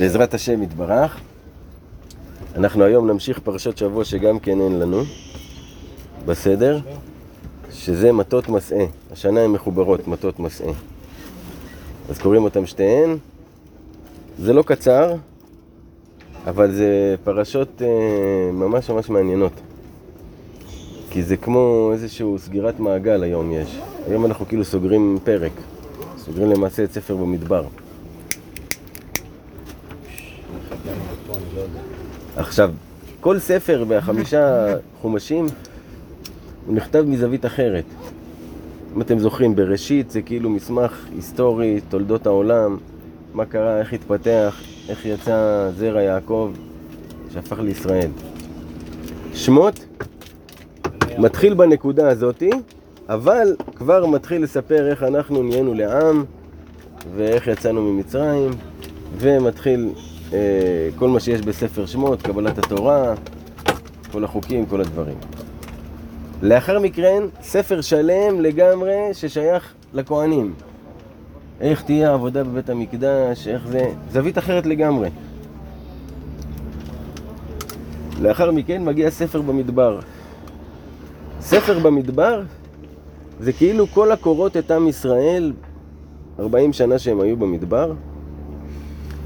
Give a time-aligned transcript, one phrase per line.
[0.00, 1.20] בעזרת השם יתברך.
[2.56, 5.02] אנחנו היום נמשיך פרשת שבוע שגם כן אין לנו
[6.26, 6.78] בסדר,
[7.72, 8.84] שזה מטות מסעה.
[9.12, 10.72] השנה הן מחוברות, מטות מסעה.
[12.08, 13.16] אז קוראים אותם שתיהן.
[14.38, 15.14] זה לא קצר,
[16.46, 19.52] אבל זה פרשות אה, ממש ממש מעניינות.
[21.10, 23.78] כי זה כמו איזושהי סגירת מעגל היום יש.
[24.06, 25.52] היום אנחנו כאילו סוגרים פרק.
[26.18, 27.64] סוגרים למעשה את ספר במדבר.
[32.40, 32.70] עכשיו,
[33.20, 35.46] כל ספר בחמישה חומשים
[36.66, 37.84] הוא נכתב מזווית אחרת.
[38.96, 42.76] אם אתם זוכרים, בראשית זה כאילו מסמך היסטורי, תולדות העולם,
[43.34, 46.52] מה קרה, איך התפתח, איך יצא זרע יעקב
[47.32, 48.10] שהפך לישראל.
[49.34, 49.84] שמות
[51.18, 52.50] מתחיל בנקודה הזאתי,
[53.08, 56.24] אבל כבר מתחיל לספר איך אנחנו נהיינו לעם
[57.16, 58.50] ואיך יצאנו ממצרים
[59.18, 59.88] ומתחיל
[60.96, 63.14] כל מה שיש בספר שמות, קבלת התורה,
[64.12, 65.16] כל החוקים, כל הדברים.
[66.42, 70.54] לאחר מכן, ספר שלם לגמרי ששייך לכהנים.
[71.60, 73.92] איך תהיה העבודה בבית המקדש, איך זה...
[74.12, 75.08] זווית אחרת לגמרי.
[78.20, 80.00] לאחר מכן מגיע ספר במדבר.
[81.40, 82.42] ספר במדבר
[83.40, 85.52] זה כאילו כל הקורות את עם ישראל
[86.38, 87.92] 40 שנה שהם היו במדבר.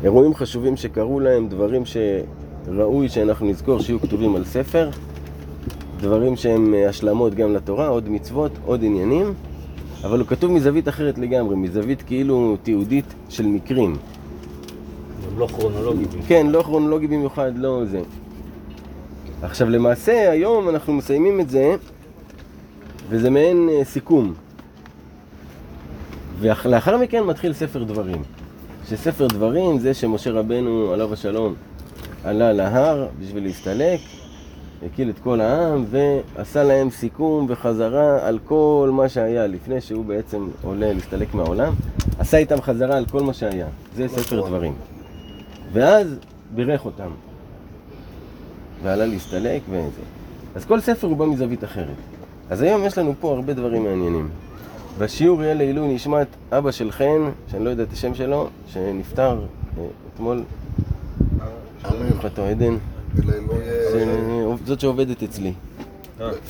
[0.04, 4.90] אירועים חשובים שקרו להם, דברים שראוי שאנחנו נזכור שיהיו כתובים על ספר,
[6.00, 9.34] דברים שהם השלמות גם לתורה, עוד מצוות, עוד עניינים,
[10.04, 13.96] אבל הוא כתוב מזווית אחרת לגמרי, מזווית כאילו תיעודית של מקרים.
[15.38, 16.08] לא כרונולוגיים.
[16.28, 18.00] כן, לא כרונולוגי במיוחד, לא זה.
[19.42, 21.76] עכשיו למעשה היום אנחנו מסיימים את זה
[23.08, 24.34] וזה מעין אה, סיכום.
[26.40, 28.22] ולאחר מכן מתחיל ספר דברים.
[28.88, 31.54] שספר דברים זה שמשה רבנו עליו השלום
[32.24, 34.00] עלה להר בשביל להסתלק,
[34.86, 40.48] הקיל את כל העם ועשה להם סיכום וחזרה על כל מה שהיה לפני שהוא בעצם
[40.62, 41.72] עולה להסתלק מהעולם,
[42.18, 43.66] עשה איתם חזרה על כל מה שהיה.
[43.96, 44.74] זה ספר דברים.
[45.72, 46.16] ואז
[46.54, 47.10] בירך אותם.
[48.82, 50.02] ועלה להסתלק וזה.
[50.54, 51.96] אז כל ספר הוא בא מזווית אחרת.
[52.50, 54.28] אז היום יש לנו פה הרבה דברים מעניינים.
[54.98, 59.40] בשיעור יהיה לעילוי נשמת אבא של חן, שאני לא יודע את השם שלו, שנפטר
[59.78, 59.84] אה,
[60.14, 60.42] אתמול,
[62.00, 62.74] מנוחתו עדן,
[63.14, 64.16] זה-
[64.66, 65.52] זאת שעובדת אצלי.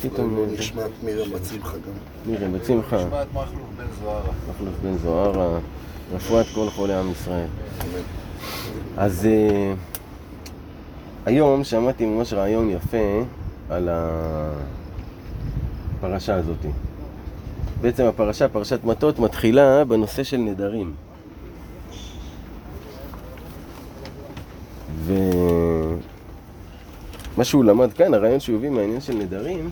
[0.01, 1.93] פתאום אה, נשמעת מרים בצמחה גם.
[2.31, 3.47] מירי בצמחה, נשמעת מכלוף
[3.77, 4.31] בן זוהרה.
[4.49, 5.59] מכלוף בן זוהרה,
[6.15, 7.47] רפואת כל חולי עם ישראל.
[8.97, 9.73] אז אה,
[11.25, 13.23] היום שמעתי ממש רעיון יפה
[13.69, 13.89] על
[15.99, 16.65] הפרשה הזאת.
[17.85, 20.93] בעצם הפרשה, פרשת מטות, מתחילה בנושא של נדרים.
[25.05, 25.93] ומה
[27.43, 29.69] שהוא למד כאן, הרעיון שהוא הביא מהעניין של נדרים,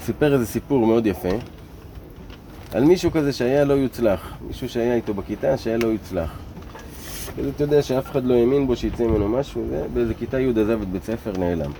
[0.00, 1.28] סיפר איזה סיפור מאוד יפה
[2.72, 6.38] על מישהו כזה שהיה לא יוצלח, מישהו שהיה איתו בכיתה שהיה לא יוצלח.
[7.34, 10.82] כאילו, אתה יודע שאף אחד לא האמין בו שיצא ממנו משהו, ובאיזה כיתה י' עזב
[10.82, 11.70] את בית ספר, נעלם.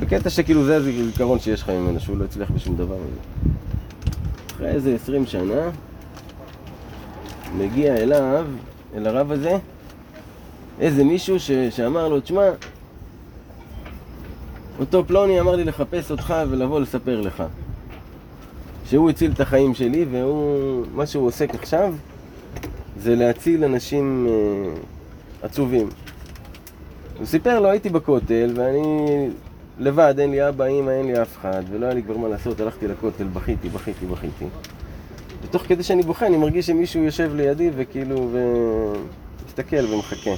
[0.00, 2.96] בקטע שכאילו זה הזיכרון שיש לך ממנו, שהוא לא הצליח בשום דבר.
[4.50, 5.70] אחרי איזה עשרים שנה,
[7.58, 8.46] מגיע אליו,
[8.94, 9.58] אל הרב הזה,
[10.80, 11.50] איזה מישהו ש...
[11.50, 12.50] שאמר לו, תשמע,
[14.80, 17.42] אותו פלוני אמר לי לחפש אותך ולבוא לספר לך.
[18.86, 21.94] שהוא הציל את החיים שלי, והוא, מה שהוא עוסק עכשיו,
[22.98, 24.72] זה להציל אנשים אה,
[25.42, 25.88] עצובים.
[27.18, 29.28] הוא סיפר לו, הייתי בכותל, ואני
[29.78, 32.60] לבד, אין לי אבא, אמא, אין לי אף אחד, ולא היה לי כבר מה לעשות,
[32.60, 34.46] הלכתי לכותל, בכיתי, בכיתי, בכיתי.
[35.42, 40.30] ותוך כדי שאני בוכה, אני מרגיש שמישהו יושב לידי וכאילו, ומסתכל ומחכה.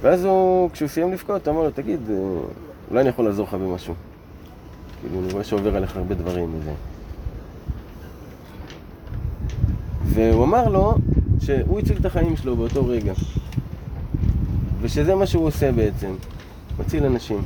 [0.00, 2.16] ואז הוא, כשהוא סיים לבכות, אמר לו, תגיד, אה,
[2.90, 3.94] אולי אני יכול לעזור לך במשהו.
[5.00, 6.72] כאילו, אני רואה שעובר עליך הרבה דברים וזה.
[10.04, 10.94] והוא אמר לו
[11.40, 13.12] שהוא הציל את החיים שלו באותו רגע.
[14.80, 16.10] ושזה מה שהוא עושה בעצם,
[16.80, 17.42] מציל אנשים.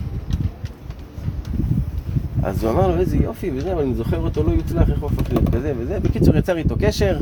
[2.42, 5.10] אז הוא אמר לו איזה יופי וזה, אבל אני זוכר אותו לא יוצלח, איך הוא
[5.10, 6.00] הפך להיות כזה וזה.
[6.00, 7.18] בקיצור, יצר איתו קשר,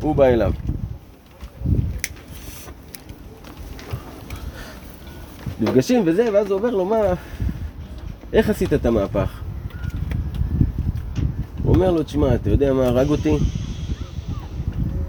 [0.00, 0.52] הוא בא אליו.
[5.60, 6.96] נפגשים וזה, ואז הוא אומר לו, מה,
[8.32, 9.40] איך עשית את המהפך?
[11.62, 13.36] הוא אומר לו, תשמע, אתה יודע מה הרג אותי?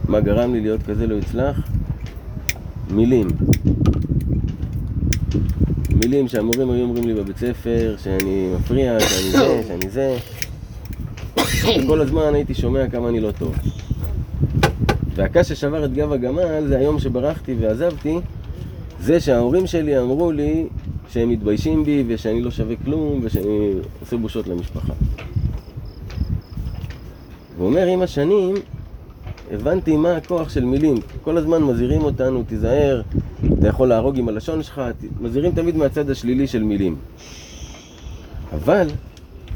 [0.08, 1.60] מה גרם לי להיות כזה לא יצלח?
[2.90, 3.28] מילים.
[6.04, 10.18] מילים שהמורים היו אומרים לי בבית ספר, שאני מפריע, שאני זה, שאני זה.
[11.84, 13.56] וכל הזמן הייתי שומע כמה אני לא טוב.
[15.16, 18.20] והקש ששבר את גב הגמל זה היום שברחתי ועזבתי,
[19.00, 20.68] זה שההורים שלי אמרו לי
[21.10, 23.72] שהם מתביישים בי ושאני לא שווה כלום ושאני
[24.02, 24.94] עושה בושות למשפחה.
[27.58, 28.56] הוא אומר, עם השנים
[29.52, 30.98] הבנתי מה הכוח של מילים.
[31.24, 33.02] כל הזמן מזהירים אותנו, תיזהר,
[33.64, 34.82] אתה יכול להרוג עם הלשון שלך,
[35.22, 36.96] מזהירים תמיד מהצד השלילי של מילים.
[38.54, 38.88] אבל,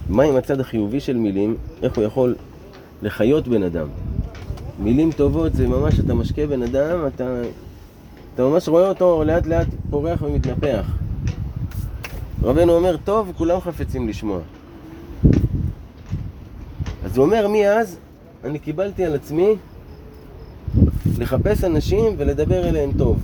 [0.09, 1.55] מה עם הצד החיובי של מילים?
[1.83, 2.35] איך הוא יכול
[3.01, 3.87] לחיות בן אדם?
[4.79, 7.41] מילים טובות זה ממש, אתה משקה בן אדם, אתה,
[8.35, 10.85] אתה ממש רואה אותו לאט לאט פורח ומתנפח.
[12.43, 14.39] רבנו אומר, טוב, כולם חפצים לשמוע.
[17.05, 17.97] אז הוא אומר, מאז
[18.43, 19.55] אני קיבלתי על עצמי
[21.19, 23.19] לחפש אנשים ולדבר אליהם טוב.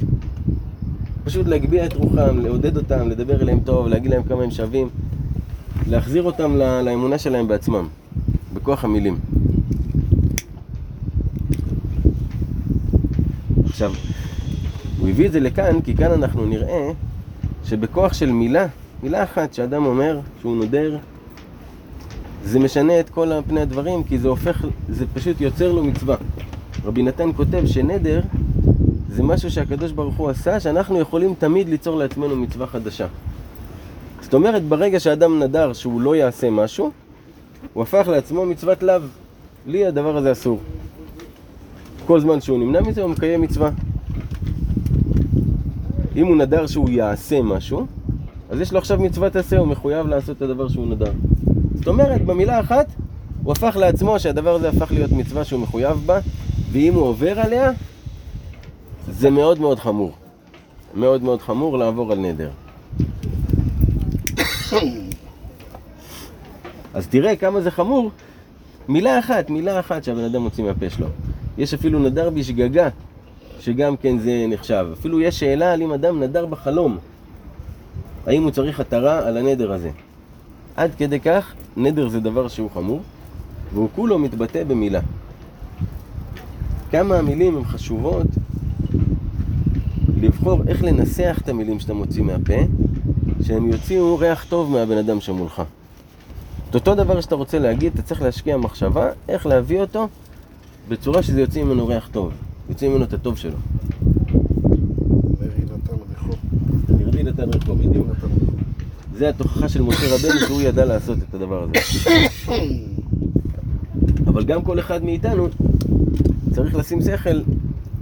[1.23, 4.89] פשוט להגביה את רוחם, לעודד אותם, לדבר אליהם טוב, להגיד להם כמה הם שווים,
[5.87, 7.87] להחזיר אותם לאמונה שלהם בעצמם,
[8.53, 9.17] בכוח המילים.
[13.65, 13.93] עכשיו,
[14.99, 16.91] הוא הביא את זה לכאן, כי כאן אנחנו נראה
[17.65, 18.67] שבכוח של מילה,
[19.03, 20.97] מילה אחת שאדם אומר, שהוא נודר,
[22.43, 26.15] זה משנה את כל פני הדברים, כי זה הופך, זה פשוט יוצר לו מצווה.
[26.85, 28.21] רבי נתן כותב שנדר
[29.15, 33.07] זה משהו שהקדוש ברוך הוא עשה, שאנחנו יכולים תמיד ליצור לעצמנו מצווה חדשה.
[34.21, 36.91] זאת אומרת, ברגע שאדם נדר שהוא לא יעשה משהו,
[37.73, 39.01] הוא הפך לעצמו מצוות לאו.
[39.67, 40.59] לי הדבר הזה אסור.
[42.05, 43.69] כל זמן שהוא נמנע מזה, הוא מקיים מצווה.
[46.15, 47.85] אם הוא נדר שהוא יעשה משהו,
[48.49, 51.11] אז יש לו עכשיו מצוות עשה, הוא מחויב לעשות את הדבר שהוא נדר.
[51.75, 52.87] זאת אומרת, במילה אחת,
[53.43, 56.19] הוא הפך לעצמו שהדבר הזה הפך להיות מצווה שהוא מחויב בה,
[56.71, 57.71] ואם הוא עובר עליה,
[59.07, 60.11] זה מאוד מאוד חמור.
[60.95, 62.49] מאוד מאוד חמור לעבור על נדר.
[66.93, 68.11] אז תראה כמה זה חמור.
[68.87, 71.07] מילה אחת, מילה אחת שהבן אדם מוציא מהפה שלו.
[71.57, 72.89] יש אפילו נדר בשגגה,
[73.59, 74.87] שגם כן זה נחשב.
[74.93, 76.97] אפילו יש שאלה על אם אדם נדר בחלום.
[78.27, 79.91] האם הוא צריך התרה על הנדר הזה.
[80.75, 83.01] עד כדי כך, נדר זה דבר שהוא חמור,
[83.73, 84.99] והוא כולו מתבטא במילה.
[86.91, 88.27] כמה המילים הן חשובות
[90.23, 92.53] לבחור איך לנסח את המילים שאתה מוציא מהפה,
[93.43, 95.63] שהם יוציאו ריח טוב מהבן אדם שמולך.
[96.69, 100.07] את אותו דבר שאתה רוצה להגיד, אתה צריך להשקיע מחשבה איך להביא אותו
[100.89, 102.31] בצורה שזה יוציא ממנו ריח טוב,
[102.69, 103.57] יוציא ממנו את הטוב שלו.
[105.39, 106.35] מרי נתן רחוב.
[106.99, 108.07] ירדי נתן רחוב, בדיוק.
[109.17, 111.73] זה התוכחה של משה רבנו שהוא ידע לעשות את הדבר הזה.
[114.27, 115.47] אבל גם כל אחד מאיתנו
[116.53, 117.41] צריך לשים שכל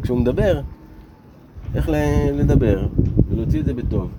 [0.02, 0.62] כשהוא מדבר,
[1.76, 1.90] איך
[2.34, 2.88] לדבר
[3.30, 4.10] ולהוציא את זה בטוב.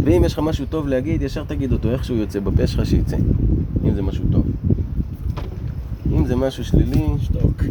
[0.00, 3.16] ואם יש לך משהו טוב להגיד, ישר תגיד אותו, איך שהוא יוצא בפה שלך שיצא,
[3.84, 4.46] אם זה משהו טוב.
[6.12, 7.62] אם זה משהו שלילי, שתוק.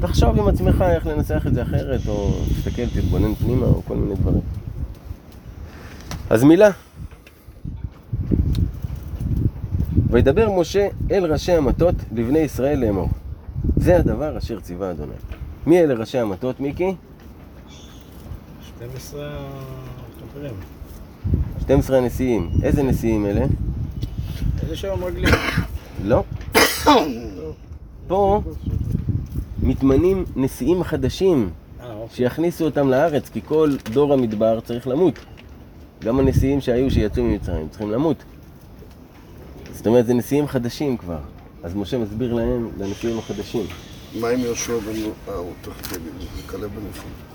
[0.00, 4.14] תחשוב עם עצמך איך לנסח את זה אחרת, או תסתכל, תתבונן פנימה, או כל מיני
[4.14, 4.40] דברים.
[6.30, 6.70] אז מילה.
[10.10, 13.08] וידבר משה אל ראשי המטות לבני ישראל לאמור.
[13.76, 15.12] זה הדבר אשר ציווה אדוני.
[15.66, 16.94] מי אלה ראשי המטות, מיקי?
[18.80, 19.30] 12
[20.32, 20.54] חברים.
[21.60, 22.50] 12 הנשיאים.
[22.62, 23.46] איזה נשיאים אלה?
[24.62, 25.34] איזה שם רגלים?
[26.04, 26.24] לא.
[28.08, 28.42] פה
[29.62, 31.50] מתמנים נשיאים חדשים
[31.80, 32.16] אה, אוקיי.
[32.16, 35.18] שיכניסו אותם לארץ, כי כל דור המדבר צריך למות.
[36.04, 38.16] גם הנשיאים שהיו שיצאו ממצרים צריכים למות.
[39.72, 41.18] זאת אומרת, זה נשיאים חדשים כבר.
[41.62, 43.66] אז משה מסביר להם, לנשיאים החדשים.
[44.20, 45.10] מה עם יהושע בן...
[45.28, 47.29] אה, הוא תכף יגיד, זה כלב בן יפון.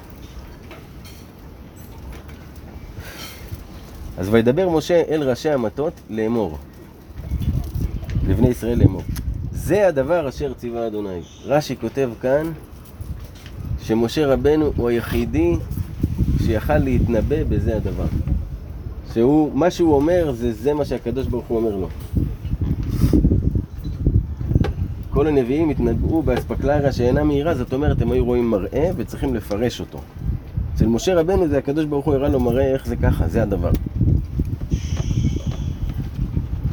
[4.18, 6.58] אז וידבר משה אל ראשי המטות לאמור.
[8.28, 9.02] לבני ישראל לאמור.
[9.52, 11.22] זה הדבר אשר ציווה אדוני.
[11.46, 12.52] רש"י כותב כאן
[13.84, 15.56] שמשה רבנו הוא היחידי
[16.46, 18.06] שיכל להתנבא בזה הדבר.
[19.14, 21.88] שהוא, מה שהוא אומר זה זה מה שהקדוש ברוך הוא אומר לו.
[25.10, 30.00] כל הנביאים התנבאו באספקלריה שאינה מהירה, זאת אומרת הם היו רואים מראה וצריכים לפרש אותו.
[30.76, 33.72] אצל משה רבנו זה הקדוש ברוך הוא הראה לו מראה איך זה ככה, זה הדבר.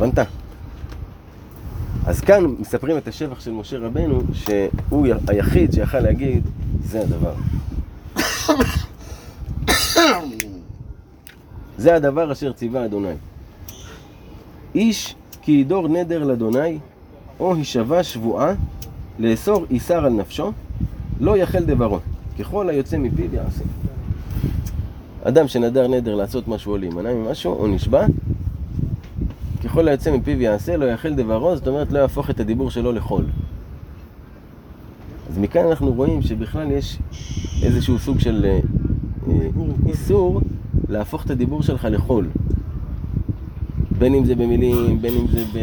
[0.02, 0.26] הבנת?
[2.06, 6.42] אז כאן מספרים את השבח של משה רבנו, שהוא היחיד שיכל להגיד,
[6.85, 7.35] זה הדבר.
[11.78, 13.14] זה הדבר אשר ציווה אדוני.
[14.75, 16.78] איש כי ידור נדר לאדוני,
[17.40, 18.54] או הישבע שבועה,
[19.18, 20.52] לאסור איסר על נפשו,
[21.21, 21.99] לא יחל דברו.
[22.38, 23.64] ככל היוצא מפיו יעשה.
[25.25, 28.06] אדם שנדר נדר לעשות משהו או להימנע ממשהו, או נשבע,
[29.73, 33.25] ככל היוצא מפיו יעשה, לא יחל דברו, זאת אומרת לא יהפוך את הדיבור שלו לחול.
[35.31, 36.99] אז מכאן אנחנו רואים שבכלל יש
[37.62, 38.61] איזשהו סוג של אה,
[39.29, 39.49] אה,
[39.87, 40.41] איסור
[40.88, 42.29] להפוך את הדיבור שלך לחול.
[43.99, 45.59] בין אם זה במילים, בין אם זה ב...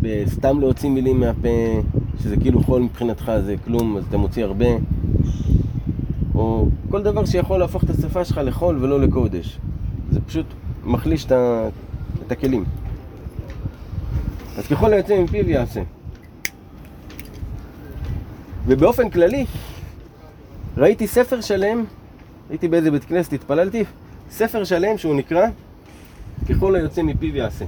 [0.00, 1.48] בסתם להוציא מילים מהפה,
[2.22, 4.66] שזה כאילו חול מבחינתך, זה כלום, אז אתה מוציא הרבה.
[6.34, 9.58] או כל דבר שיכול להפוך את השפה שלך לחול ולא לקודש.
[10.10, 10.46] זה פשוט
[10.84, 11.68] מחליש את, ה...
[12.26, 12.64] את הכלים.
[14.58, 15.82] אז ככל היוצא מפיו יעשה.
[18.66, 19.46] ובאופן כללי,
[20.76, 21.84] ראיתי ספר שלם,
[22.50, 23.84] הייתי באיזה בית כנסת, התפללתי,
[24.30, 25.46] ספר שלם שהוא נקרא
[26.48, 27.64] ככל היוצא מפיו יעשה.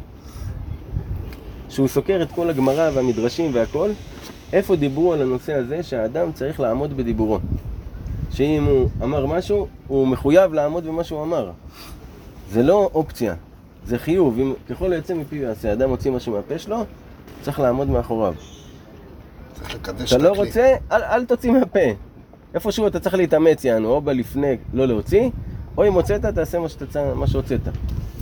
[1.69, 3.91] שהוא סוקר את כל הגמרא והמדרשים והכל,
[4.53, 7.39] איפה דיברו על הנושא הזה שהאדם צריך לעמוד בדיבורו.
[8.33, 11.51] שאם הוא אמר משהו, הוא מחויב לעמוד במה שהוא אמר.
[12.51, 13.35] זה לא אופציה,
[13.87, 14.39] זה חיוב.
[14.39, 16.85] אם ככל היוצא מפיו יעשה, אדם מוציא משהו מהפה שלו,
[17.43, 18.35] צריך לעמוד מאחוריו.
[19.55, 20.29] צריך לקדש את אתה הכלי.
[20.29, 21.81] לא רוצה, אל, אל תוציא מהפה.
[22.55, 25.31] איפשהו אתה צריך להתאמץ, יענו, או בלפני לא להוציא,
[25.77, 27.61] או אם הוצאת, תעשה מה, שתצא, מה שהוצאת.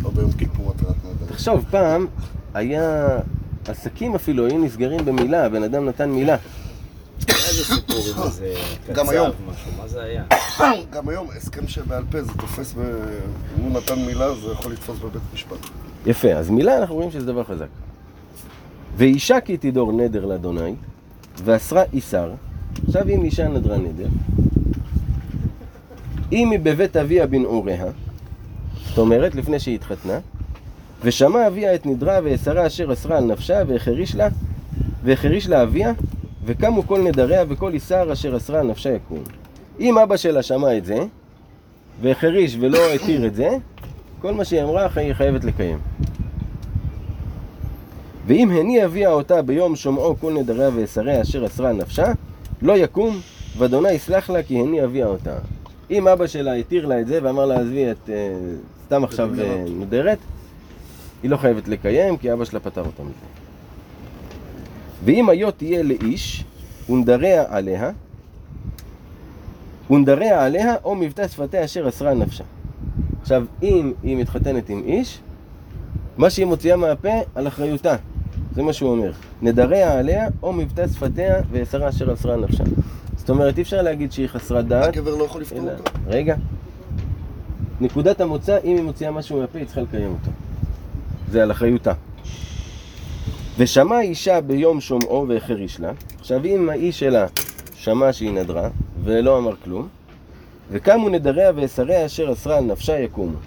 [0.04, 1.26] או ביום כיפור התרת נדר.
[1.26, 2.06] תחשוב, פעם
[2.54, 3.18] היה...
[3.68, 6.36] עסקים אפילו היו נסגרים במילה, הבן אדם נתן מילה.
[7.28, 8.54] היה איזה סיפור עם איזה
[8.92, 9.30] גם קצב, היום.
[9.50, 10.24] משהו, מה זה היה?
[10.94, 12.74] גם היום הסכם שבעל פה זה תופס.
[12.78, 15.56] אם הוא נתן מילה זה יכול לתפוס בבית משפט.
[16.06, 17.66] יפה, אז מילה אנחנו רואים שזה דבר חזק.
[18.96, 20.74] ואישה כי תדור נדר לאדוני,
[21.44, 22.30] ואסרה איסר.
[22.86, 24.08] עכשיו אם אישה נדרה נדר,
[26.32, 27.84] אם היא בבית אביה בנעוריה,
[28.88, 30.18] זאת אומרת לפני שהיא התחתנה,
[31.02, 34.28] ושמע אביה את נדרה ואסרה אשר אסרה על נפשה, והחריש לה,
[35.04, 35.92] והחריש לה אביה,
[36.44, 39.22] וקמו כל נדריה וכל איסר אשר אסרה על נפשה יקום.
[39.80, 40.98] אם אבא שלה שמע את זה,
[42.00, 43.48] והחריש ולא התיר את זה,
[44.20, 45.78] כל מה שהיא אמרה היא חייבת לקיים.
[48.26, 52.12] ואם הניע אביה אותה ביום שומעו כל נדריה ואסריה אשר אסרה על נפשה,
[52.62, 53.20] לא יקום,
[53.58, 55.34] ואדוני יסלח לה כי הניע אביה אותה.
[55.90, 58.14] אם אבא שלה התיר לה את זה ואמר לה עזבי את אה,
[58.86, 60.18] סתם עכשיו אה, נודרת,
[61.22, 63.41] היא לא חייבת לקיים כי אבא שלה פטר אותה מזה.
[65.04, 66.44] ואם היו תהיה לאיש,
[66.90, 67.90] ונדריה עליה,
[69.90, 72.44] ונדריה עליה או מבטא שפתיה אשר אסרה נפשה.
[73.22, 75.18] עכשיו, אם היא מתחתנת עם איש,
[76.16, 77.96] מה שהיא מוציאה מהפה, על אחריותה.
[78.54, 79.12] זה מה שהוא אומר.
[79.42, 82.64] נדריה עליה, או מבטא שפתיה, ואסרה אשר אסרה נפשה.
[83.16, 84.88] זאת אומרת, אי אפשר להגיד שהיא חסרת דעת.
[84.88, 85.70] הגבר לא יכול לפתור אלא...
[85.70, 85.90] אותה.
[86.06, 86.36] רגע.
[87.80, 90.30] נקודת המוצא, אם היא מוציאה משהו מהפה, היא צריכה לקיים אותו.
[91.30, 91.92] זה על אחריותה.
[93.58, 95.92] ושמע אישה ביום שומעו והחריש לה.
[96.20, 97.26] עכשיו, אם האיש שלה
[97.74, 98.68] שמע שהיא נדרה,
[99.04, 99.88] ולא אמר כלום,
[100.70, 103.38] וקמו נדריה ואסריה אשר אסרה על נפשה יקומו.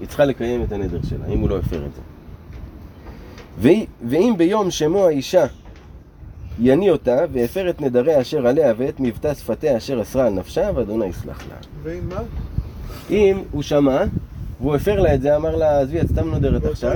[0.00, 2.00] היא צריכה לקיים את הנדר שלה, אם הוא לא הפר את זה.
[4.08, 5.46] ואם ביום שמוע אישה
[6.60, 11.06] יניא אותה, והפר את נדריה אשר עליה ואת מבטא שפתיה אשר אסרה על נפשה, ואדוני
[11.06, 11.54] יסלח לה.
[11.82, 12.20] ועם מה?
[13.10, 14.04] אם הוא שמע,
[14.60, 16.92] והוא הפר לה את זה, אמר לה, עזבי, את סתם נודרת עכשיו.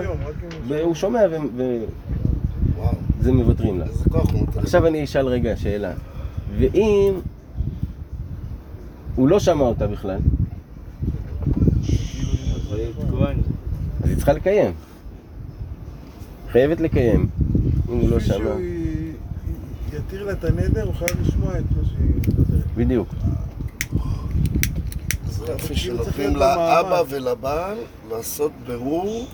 [0.68, 1.20] והוא שומע
[1.56, 3.84] וזה מוותרים לה.
[4.56, 5.92] עכשיו אני אשאל רגע שאלה.
[6.58, 7.12] ואם
[9.14, 10.18] הוא לא שמע אותה בכלל.
[14.02, 14.72] אז היא צריכה לקיים.
[16.52, 17.28] חייבת לקיים.
[17.88, 18.44] אם הוא לא בשביל שמע.
[18.46, 19.12] שהוא י-
[19.96, 22.34] יתיר לה את הנדר, הוא חייב לשמוע את מה שהיא.
[22.76, 23.08] בדיוק.
[25.48, 26.36] יופי שנותנים.
[26.36, 27.76] לאבא ולבעל
[28.10, 29.26] לעשות ברור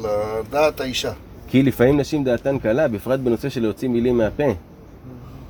[0.00, 1.12] לדעת האישה.
[1.48, 4.44] כי לפעמים נשים דעתן קלה, בפרט בנושא של להוציא מילים מהפה.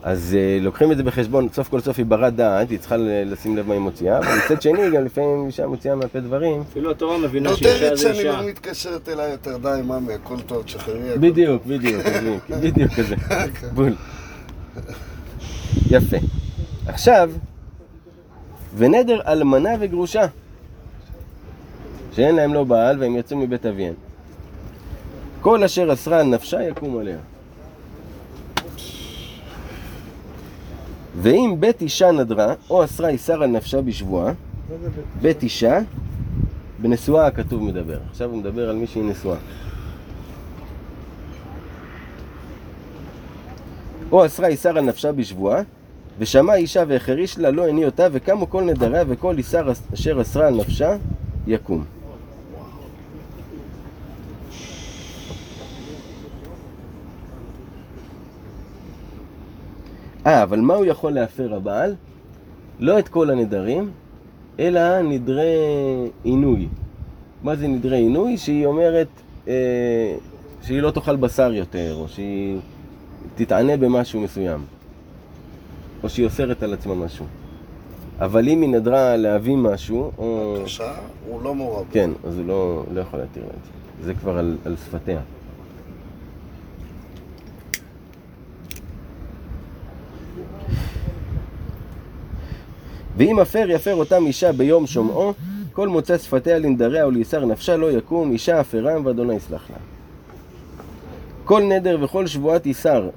[0.03, 3.57] אז uh, לוקחים את זה בחשבון, סוף כל סוף היא ברת דעת, היא צריכה לשים
[3.57, 6.63] לב מה היא מוציאה, אבל מצד שני, גם לפעמים אישה מוציאה מהפה דברים.
[6.71, 8.41] אפילו התורה מבינה שאישה נותנת זה שאני אישה.
[8.41, 11.11] לא מתקשרת אליי יותר, די, ממי, הכל טוב, תשחררי.
[11.11, 13.17] הכל בדיוק, בדיוק, בדיוק, בדיוק כזה.
[13.75, 13.95] בול.
[15.91, 16.17] יפה.
[16.87, 17.31] עכשיו,
[18.77, 20.27] ונדר אלמנה וגרושה,
[22.13, 23.95] שאין להם לא בעל והם יוצאים מבית אביהם.
[25.41, 27.19] כל אשר אסרה על נפשה יקום עליה.
[31.23, 34.33] ואם בית אישה נדרה, או אסרה איסר על נפשה בשבועה?
[35.21, 35.79] בית אישה,
[36.83, 37.99] בנשואה הכתוב מדבר.
[38.11, 39.37] עכשיו הוא מדבר על מי שהיא נשואה.
[44.13, 45.63] או אסרה איסר על נפשה בשבועה,
[46.19, 50.55] ושמע אישה והחריש לה לא הניע אותה, וקמו כל נדריה וכל איסר אשר אסרה על
[50.55, 50.97] נפשה,
[51.47, 51.85] יקום.
[60.27, 61.95] אה, אבל מה הוא יכול להפר הבעל?
[62.81, 63.91] לא את כל הנדרים,
[64.61, 65.55] אלא נדרי
[66.25, 66.69] עינוי.
[67.43, 68.37] מה זה נדרי עינוי?
[68.37, 69.09] שהיא אומרת
[69.49, 70.15] אה,
[70.63, 72.59] שהיא לא תאכל בשר יותר, או שהיא
[73.35, 74.76] תתענה במשהו מסוים.
[76.03, 77.27] או שהיא אוסרת על עצמה משהו.
[78.21, 80.57] אבל אם היא נדרה להביא משהו, או...
[80.59, 80.95] בבקשה,
[81.27, 81.85] הוא לא מעורב.
[81.91, 84.07] כן, אז הוא לא, לא יכול להתיר לה את זה.
[84.07, 85.21] זה כבר על, על שפתיה.
[93.17, 95.33] ואם הפר יפר אותם אישה ביום שומעו,
[95.73, 99.77] כל מוצא שפתיה לנדריה ולייסר נפשה לא יקום, אישה הפרם ואדוני יסלח לה.
[101.45, 103.09] כל נדר וכל שבועת איסר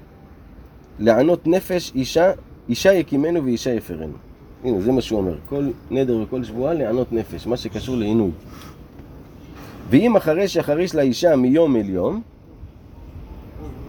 [0.99, 2.31] לענות נפש אישה,
[2.69, 4.13] אישה יקימנו ואישה יפרנו.
[4.63, 5.35] הנה, זה מה שהוא אומר.
[5.49, 8.31] כל נדר וכל שבועה לענות נפש, מה שקשור לעינוי.
[9.89, 12.21] ואם החרש יחריש לאישה מיום אל יום,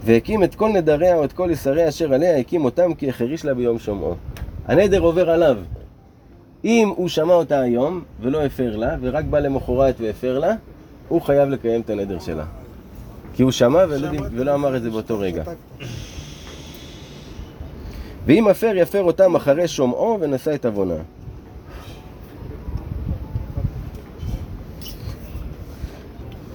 [0.04, 3.54] והקים את כל נדריה או את כל ישריה אשר עליה, הקים אותם כי החריש לה
[3.54, 4.14] ביום שומעו.
[4.66, 5.56] הנדר עובר עליו.
[6.64, 10.54] אם הוא שמע אותה היום ולא הפר לה, ורק בא למחרת והפר לה,
[11.08, 12.44] הוא חייב לקיים את הנדר שלה.
[13.34, 15.42] כי הוא שמע ולא, ולא אמר את זה באותו רגע.
[18.26, 20.94] ואם הפר יפר אותם אחרי שומעו ונשא את עוונה.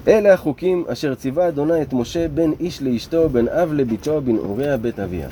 [0.07, 4.77] אלה החוקים אשר ציווה אדוני את משה בין איש לאשתו, בין אב לביתו, בין אוריה
[4.77, 5.27] בית אביה.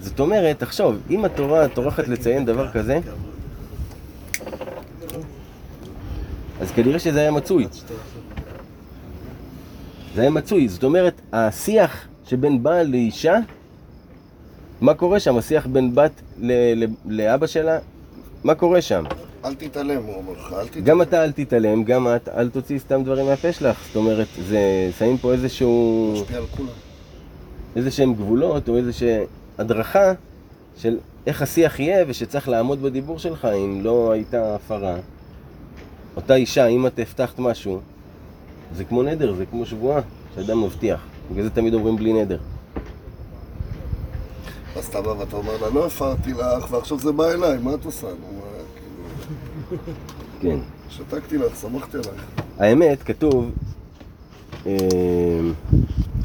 [0.00, 2.98] זאת אומרת, תחשוב, אם התורה טורחת לציין דבר כזה,
[6.60, 7.66] אז כנראה שזה היה מצוי.
[10.14, 13.38] זה היה מצוי, זאת אומרת, השיח שבין בעל לאישה,
[14.82, 15.36] מה קורה שם?
[15.36, 16.10] השיח בין בת
[16.40, 17.78] ל- ל- לאבא שלה,
[18.44, 19.04] מה קורה שם?
[19.44, 20.84] אל תתעלם, הוא אומר לך, אל תתעלם.
[20.84, 23.78] גם אתה אל תתעלם, גם את אל תוציא סתם דברים מהפה שלך.
[23.86, 26.68] זאת אומרת, זה, שמים פה איזשהו, משפיע על כולם.
[27.76, 29.18] איזה שהם גבולות או איזושהי
[29.58, 30.12] הדרכה
[30.76, 34.96] של איך השיח יהיה ושצריך לעמוד בדיבור שלך אם לא הייתה הפרה.
[36.16, 37.80] אותה אישה, אם את הבטחת משהו,
[38.76, 40.00] זה כמו נדר, זה כמו שבועה
[40.34, 41.00] שאדם מבטיח.
[41.32, 42.38] בגלל זה תמיד אומרים בלי נדר.
[44.76, 47.84] אז אתה בא ואתה אומר לה, לא הפרתי לך, ועכשיו זה בא אליי, מה את
[47.84, 48.06] עושה?
[48.06, 48.42] נו,
[50.40, 50.58] כאילו, כן.
[50.90, 52.24] שתקתי לך, שמחתי עלייך.
[52.58, 53.50] האמת, כתוב,
[54.66, 54.72] אה,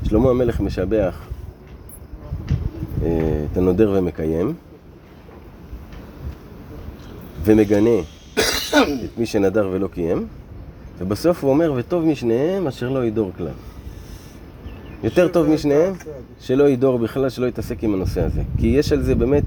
[0.04, 1.28] שלמה המלך משבח
[3.04, 4.54] אה, את הנודר ומקיים,
[7.44, 8.00] ומגנה
[8.76, 10.28] את מי שנדר ולא קיים,
[11.00, 13.48] ובסוף הוא אומר, וטוב משניהם אשר לא ידור כלל.
[15.04, 15.94] יותר טוב משניהם
[16.40, 18.42] שלא ידור בכלל, שלא יתעסק עם הנושא הזה.
[18.58, 19.44] כי יש על זה באמת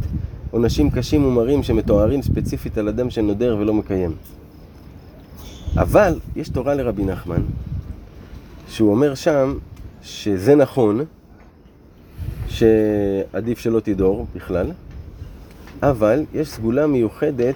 [0.50, 4.12] עונשים קשים ומרים שמתוארים ספציפית על אדם שנודר ולא מקיים.
[5.76, 7.42] אבל יש תורה לרבי נחמן,
[8.68, 9.58] שהוא אומר שם
[10.02, 11.04] שזה נכון,
[12.48, 14.70] שעדיף שלא תדור בכלל,
[15.82, 17.54] אבל יש סגולה מיוחדת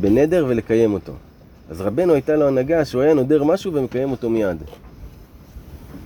[0.00, 1.12] בנדר ולקיים אותו.
[1.70, 4.56] אז רבנו הייתה לו הנהגה שהוא היה נודר משהו ומקיים אותו מיד.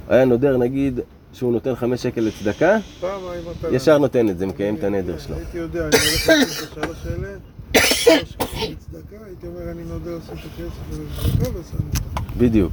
[0.09, 1.01] היה נודר נגיד
[1.33, 2.77] שהוא נותן חמש שקל לצדקה.
[3.73, 5.37] ישר נותן את זה, מקיים את הנדר שלו.
[5.37, 7.29] הייתי יודע, אני הולך לשים את השלוש האלה,
[7.77, 12.01] שלוש כסף לצדקה, הייתי אומר, אני נודה לשים את הכסף לצדקה ושם.
[12.39, 12.73] בדיוק.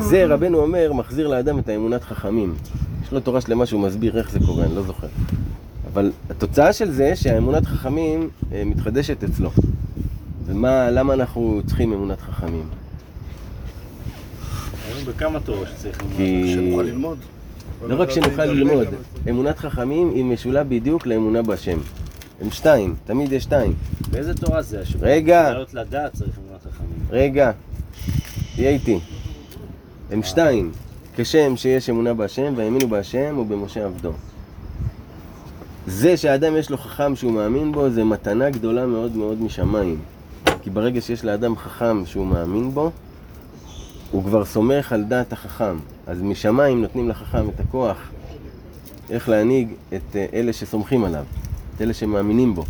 [0.00, 2.54] זה רבנו אומר, מחזיר לאדם את האמונת חכמים.
[3.04, 5.06] יש לו תורה שלמה שהוא מסביר איך זה קורה, אני לא זוכר.
[5.92, 9.50] אבל התוצאה של זה שהאמונת חכמים אה, מתחדשת אצלו.
[10.46, 12.64] ומה, למה אנחנו צריכים אמונת חכמים?
[15.04, 16.16] בכמה תורות שצריך ללמוד.
[16.16, 16.52] כי...
[16.54, 17.18] שנוכל ללמוד.
[17.86, 18.86] לא רק שנוכל ללמוד,
[19.30, 21.78] אמונת חכמים היא משולה בדיוק לאמונה בהשם.
[22.40, 23.74] הם שתיים, תמיד יש שתיים.
[24.10, 24.80] באיזה תורה זה?
[24.80, 25.08] השבוע?
[25.08, 25.42] רגע.
[25.42, 26.98] לעלות לדעת צריך אמונת חכמים.
[27.10, 27.50] רגע,
[28.54, 28.98] תהיה איתי.
[30.10, 30.72] הם שתיים,
[31.16, 34.12] כשם שיש אמונה בהשם, והאמינו בהשם ובמשה עבדו.
[35.86, 39.98] זה שהאדם יש לו חכם שהוא מאמין בו, זה מתנה גדולה מאוד מאוד משמיים.
[40.62, 42.90] כי ברגע שיש לאדם חכם שהוא מאמין בו,
[44.10, 45.76] הוא כבר סומך על דעת החכם.
[46.06, 48.10] אז משמיים נותנים לחכם את הכוח
[49.10, 51.24] איך להנהיג את אה, אלה שסומכים עליו,
[51.76, 52.64] את אלה שמאמינים בו.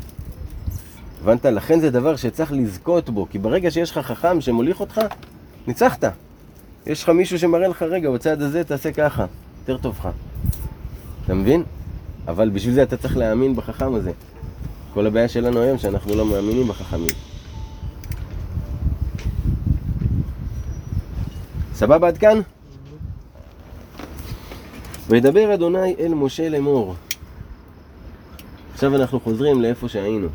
[1.22, 1.44] הבנת?
[1.44, 5.00] לכן זה דבר שצריך לזכות בו, כי ברגע שיש לך חכם שמוליך אותך,
[5.66, 6.04] ניצחת.
[6.86, 9.26] יש לך מישהו שמראה לך, רגע, בצד הזה תעשה ככה,
[9.60, 10.08] יותר טוב לך.
[11.24, 11.62] אתה מבין?
[12.28, 14.12] אבל בשביל זה אתה צריך להאמין בחכם הזה.
[14.94, 17.14] כל הבעיה שלנו היום שאנחנו לא מאמינים בחכמים.
[21.80, 22.40] סבבה עד כאן?
[25.08, 26.94] וידבר אדוני אל משה לאמור.
[28.74, 30.28] עכשיו אנחנו חוזרים לאיפה שהיינו.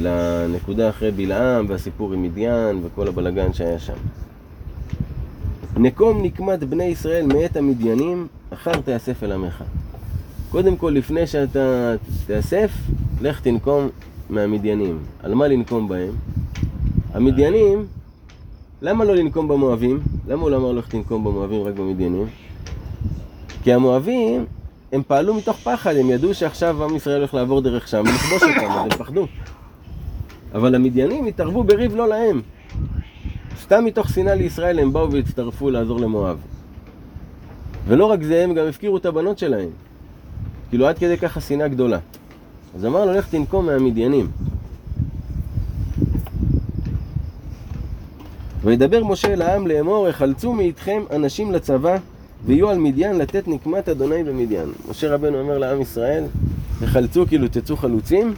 [0.00, 3.94] לנקודה אחרי בלעם והסיפור עם מדיין וכל הבלגן שהיה שם.
[5.76, 9.64] נקום נקמת בני ישראל מאת המדיינים, אחר תאסף אל עמך.
[10.50, 11.94] קודם כל, לפני שאתה
[12.26, 12.70] תאסף,
[13.20, 13.88] לך תנקום
[14.30, 14.98] מהמדיינים.
[15.22, 16.12] על מה לנקום בהם?
[17.14, 17.86] המדיינים,
[18.82, 20.00] למה לא לנקום במואבים?
[20.28, 22.26] למה הוא לא אמר לך תנקום במואבים רק במדיינים?
[23.62, 24.44] כי המואבים
[24.92, 28.70] הם פעלו מתוך פחד, הם ידעו שעכשיו עם ישראל הולך לעבור דרך שם ולכבוש אותם,
[28.70, 29.26] אז הם פחדו.
[30.54, 32.42] אבל המדיינים התערבו בריב לא להם.
[33.62, 36.38] סתם מתוך שנאה לישראל הם באו והצטרפו לעזור למואב.
[37.88, 39.68] ולא רק זה, הם גם הפקירו את הבנות שלהם.
[40.68, 41.98] כאילו עד כדי ככה שנאה גדולה.
[42.74, 44.28] אז אמר לו, לך תנקום מהמדיינים.
[48.66, 51.96] וידבר משה אל העם לאמור, החלצו מאיתכם אנשים לצבא,
[52.46, 54.72] ויהיו על מדיין לתת נקמת אדוני במדיין.
[54.90, 56.24] משה רבנו אומר לעם ישראל,
[56.80, 58.34] תחלצו כאילו תצאו חלוצים,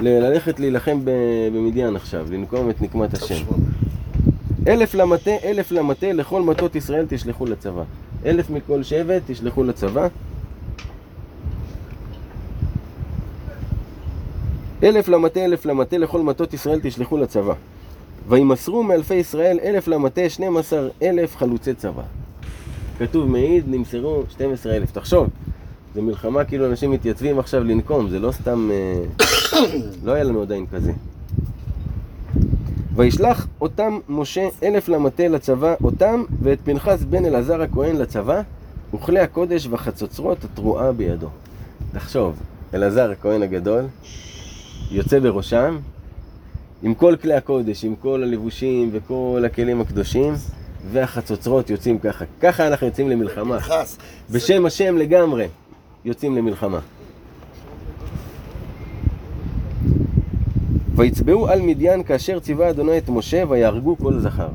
[0.00, 1.00] ללכת להילחם
[1.52, 3.44] במדיין עכשיו, לנקום את נקמת השם.
[4.68, 7.82] אלף למטה, אלף למטה, לכל מטות ישראל תשלחו לצבא.
[8.26, 10.08] אלף מכל שבט תשלחו לצבא.
[14.82, 17.54] אלף למטה, אלף למטה, לכל מטות ישראל תשלחו לצבא.
[18.28, 22.02] וימסרו מאלפי ישראל אלף למטה, 12 אלף חלוצי צבא.
[22.98, 24.90] כתוב מעיד, נמסרו 12 אלף.
[24.90, 25.28] תחשוב,
[25.94, 28.70] זו מלחמה כאילו אנשים מתייצבים עכשיו לנקום, זה לא סתם...
[28.72, 29.26] אה,
[30.04, 30.92] לא היה לנו עדיין כזה.
[32.94, 38.42] וישלח אותם משה אלף למטה לצבא, אותם ואת פנחס בן אלעזר הכהן לצבא,
[38.94, 41.28] וכלי הקודש והחצוצרות התרועה בידו.
[41.92, 42.36] תחשוב,
[42.74, 43.84] אלעזר הכהן הגדול,
[44.90, 45.78] יוצא בראשם,
[46.82, 50.34] עם כל כלי הקודש, עם כל הלבושים וכל הכלים הקדושים,
[50.92, 52.24] והחצוצרות יוצאים ככה.
[52.40, 53.58] ככה אנחנו יוצאים למלחמה.
[54.30, 55.46] בשם השם לגמרי
[56.04, 56.80] יוצאים למלחמה.
[60.94, 64.48] ויצבעו על מדיין כאשר ציווה אדוני את משה ויהרגו כל זכר.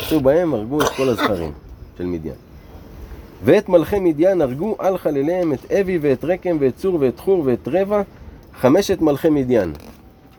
[0.00, 1.52] עשו בהם, הרגו את כל הזכרים
[1.98, 2.34] של מדיין.
[3.44, 7.68] ואת מלכי מדיין הרגו על חלליהם את אבי ואת רקם ואת צור ואת חור ואת
[7.68, 8.02] רבע,
[8.60, 9.72] חמשת מלכי מדיין.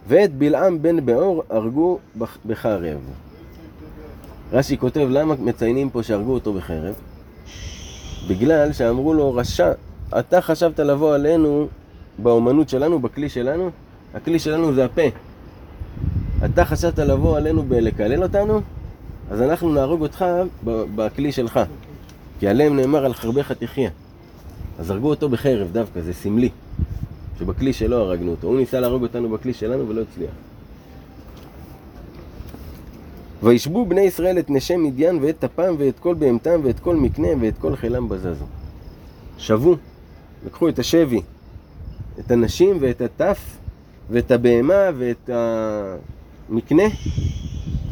[0.09, 2.97] ואת בלעם בן באור הרגו בח- בחרב.
[4.53, 6.93] רש"י כותב למה מציינים פה שהרגו אותו בחרב?
[8.29, 9.71] בגלל שאמרו לו, רשע,
[10.19, 11.67] אתה חשבת לבוא עלינו
[12.17, 13.69] באומנות שלנו, בכלי שלנו?
[14.13, 15.01] הכלי שלנו זה הפה.
[16.45, 18.61] אתה חשבת לבוא עלינו בלקלל אותנו?
[19.31, 20.25] אז אנחנו נהרוג אותך
[20.65, 21.59] בכלי שלך.
[22.39, 23.89] כי עליהם נאמר על חרבך תחיה.
[24.79, 26.49] אז הרגו אותו בחרב דווקא, זה סמלי.
[27.39, 28.47] שבכלי שלו הרגנו אותו.
[28.47, 30.31] הוא ניסה להרוג אותנו בכלי שלנו ולא הצליח.
[33.43, 37.57] וישבו בני ישראל את נשי מדיין ואת טפם ואת כל בהמתם ואת כל מקנה ואת
[37.57, 38.45] כל חילם בזזו.
[39.37, 39.75] שבו,
[40.45, 41.21] לקחו את השבי,
[42.19, 43.57] את הנשים ואת הטף
[44.09, 45.29] ואת הבהמה ואת
[46.49, 46.83] המקנה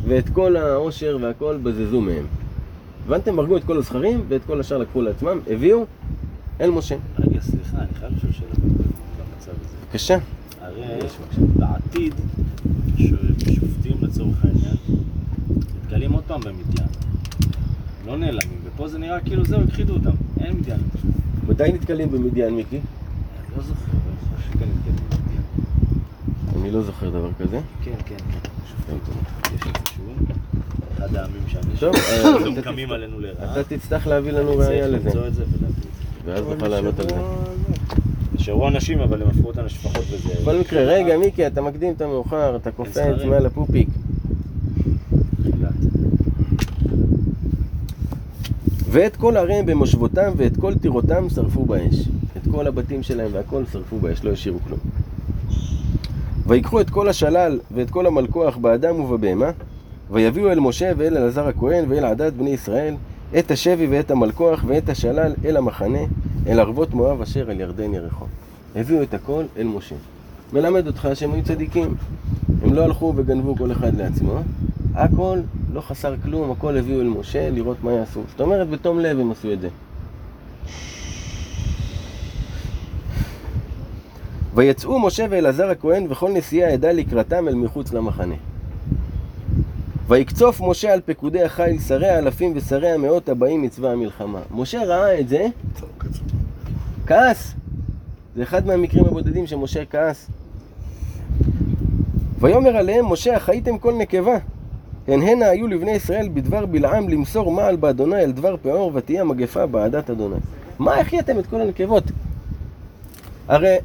[0.07, 2.25] ואת כל העושר והכל בזזו מהם.
[3.05, 3.39] הבנתם?
[3.39, 5.85] הרגו את כל הזכרים ואת כל השאר לקחו לעצמם, הביאו
[6.61, 6.95] אל משה.
[7.19, 8.67] רגע, סליחה, אני חייב לשאול שאלה
[9.47, 9.75] במצב הזה.
[9.85, 10.17] בבקשה.
[10.61, 10.83] הרי
[11.55, 12.13] בעתיד,
[12.97, 14.75] שופטים לצורך העניין,
[15.83, 16.89] נתקלים עוד פעם במדיין.
[18.05, 20.79] לא נעלמים, ופה זה נראה כאילו זהו, הכחידו אותם, אין מדיין.
[21.47, 22.75] מתי נתקלים במדיין, מיקי?
[22.77, 26.61] אני לא זוכר, אבל אני חושב שכן נתקלים במדיין.
[26.61, 27.59] אני לא זוכר דבר כזה.
[27.83, 28.49] כן, כן, כן.
[28.69, 28.97] שופטים
[29.55, 30.03] יש איפשהו,
[30.97, 33.61] אחד העמים שם, אה, קמים עלינו לרעה.
[33.61, 35.09] אתה תצטרך להביא לנו ראייה לזה.
[36.25, 37.15] ואז נוכל לענות על זה.
[38.37, 40.29] נשארו אנשים, אבל הם הפכו אותם לשפחות וזה...
[40.41, 43.29] בכל מקרה, רגע, מיקי, אתה מקדים את המאוחר, אתה קופץ זכרים.
[43.29, 43.89] מעל הפופיק.
[48.89, 51.95] ואת כל עריהם במושבותם ואת כל טירותם שרפו באש.
[52.37, 54.79] את כל הבתים שלהם והכל שרפו באש, לא השאירו כלום.
[56.47, 59.51] ויקחו את כל השלל ואת כל המלכוח באדם ובבהמה,
[60.11, 62.95] ויביאו אל משה ואל אלעזר הכהן ואל עדת בני ישראל
[63.39, 65.99] את השבי ואת המלכוח ואת השלל אל המחנה,
[66.47, 68.25] אל ערבות מואב אשר אל ירדן ירחו.
[68.75, 69.95] הביאו את הכל אל משה.
[70.53, 71.95] מלמד אותך שהם היו צדיקים.
[72.61, 74.39] הם לא הלכו וגנבו כל אחד לעצמו,
[74.95, 75.39] הכל
[75.73, 78.21] לא חסר כלום, הכל הביאו אל משה לראות מה יעשו.
[78.29, 79.69] זאת אומרת, בתום לב הם עשו את זה.
[84.55, 88.35] ויצאו משה ואלעזר הכהן וכל נשיאי העדה לקראתם אל מחוץ למחנה.
[90.07, 94.39] ויקצוף משה על פקודי החיל שרי האלפים ושרי המאות הבאים מצבא המלחמה.
[94.51, 95.47] משה ראה את זה.
[97.07, 97.53] כעס.
[98.35, 100.29] זה אחד מהמקרים הבודדים שמשה כעס.
[102.39, 104.37] ויאמר עליהם משה, החייתם כל נקבה.
[105.07, 109.65] הן הנה היו לבני ישראל בדבר בלעם למסור מעל באדוני על דבר פאור ותהיה מגפה
[109.65, 110.35] בעדת אדוני.
[110.79, 112.03] מה החייתם את כל הנקבות?
[113.47, 113.75] הרי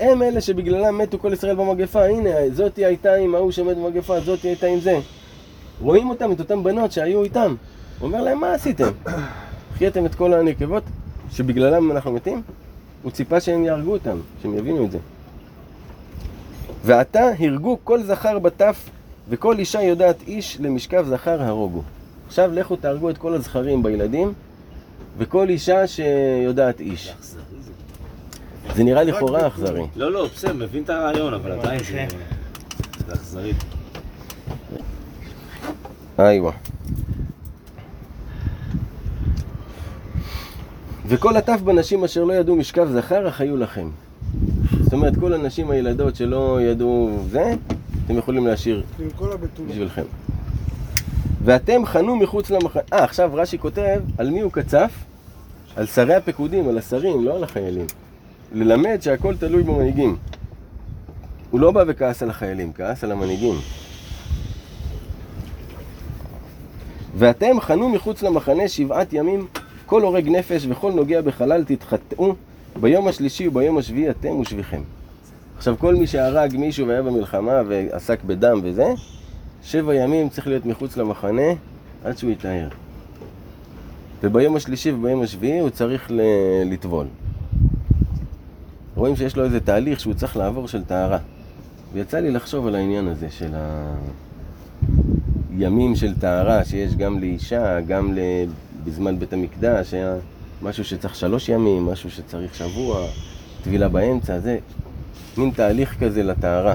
[0.00, 4.48] הם אלה שבגללם מתו כל ישראל במגפה, הנה, זאתי הייתה עם ההוא שמת במגפה, זאתי
[4.48, 4.98] הייתה עם זה.
[5.80, 7.54] רואים אותם, את אותם בנות שהיו איתם.
[8.00, 8.88] אומר להם, מה עשיתם?
[9.74, 10.82] החייתם את כל הנקבות
[11.30, 12.42] שבגללם אנחנו מתים?
[13.02, 14.98] הוא ציפה שהם יהרגו אותם, שהם יבינו את זה.
[16.84, 18.90] ועתה הרגו כל זכר בטף
[19.28, 21.82] וכל אישה יודעת איש למשכב זכר הרוגו.
[22.26, 24.32] עכשיו לכו תהרגו את כל הזכרים בילדים
[25.18, 27.14] וכל אישה שיודעת איש.
[28.74, 29.46] זה נראה לכאורה.
[29.46, 29.86] אכזרי.
[29.96, 31.80] לא, לא, בסדר, מבין את הרעיון, אבל עדיין.
[33.06, 33.52] זה אכזרי.
[36.18, 36.52] איווה.
[41.06, 43.88] וכל הטף בנשים אשר לא ידעו משכב זכר, אך היו לכם.
[44.82, 47.54] זאת אומרת, כל הנשים הילדות שלא ידעו זה,
[48.06, 48.82] אתם יכולים להשאיר.
[49.68, 50.02] בשבילכם.
[51.44, 52.82] ואתם חנו מחוץ למחנה.
[52.92, 54.90] אה, עכשיו רש"י כותב, על מי הוא קצף?
[55.76, 57.86] על שרי הפקודים, על השרים, לא על החיילים.
[58.52, 60.16] ללמד שהכל תלוי במנהיגים.
[61.50, 63.54] הוא לא בא וכעס על החיילים, כעס על המנהיגים.
[67.16, 69.46] ואתם חנו מחוץ למחנה שבעת ימים,
[69.86, 72.34] כל הורג נפש וכל נוגע בחלל תתחטאו,
[72.80, 74.80] ביום השלישי וביום השביעי אתם ושביכם.
[75.56, 78.94] עכשיו כל מי שהרג מישהו והיה במלחמה ועסק בדם וזה,
[79.62, 81.52] שבע ימים צריך להיות מחוץ למחנה
[82.04, 82.68] עד שהוא יטהר.
[84.22, 86.20] וביום השלישי וביום השביעי הוא צריך ל-
[86.72, 87.06] לטבול.
[88.96, 91.18] רואים שיש לו איזה תהליך שהוא צריך לעבור של טהרה.
[91.92, 93.50] ויצא לי לחשוב על העניין הזה של
[95.58, 98.14] הימים של טהרה, שיש גם לאישה, גם.
[98.84, 100.14] בזמן בית המקדש, היה
[100.62, 103.06] משהו שצריך שלוש ימים, משהו שצריך שבוע,
[103.62, 104.58] טבילה באמצע, זה
[105.36, 106.74] מין תהליך כזה לטהרה.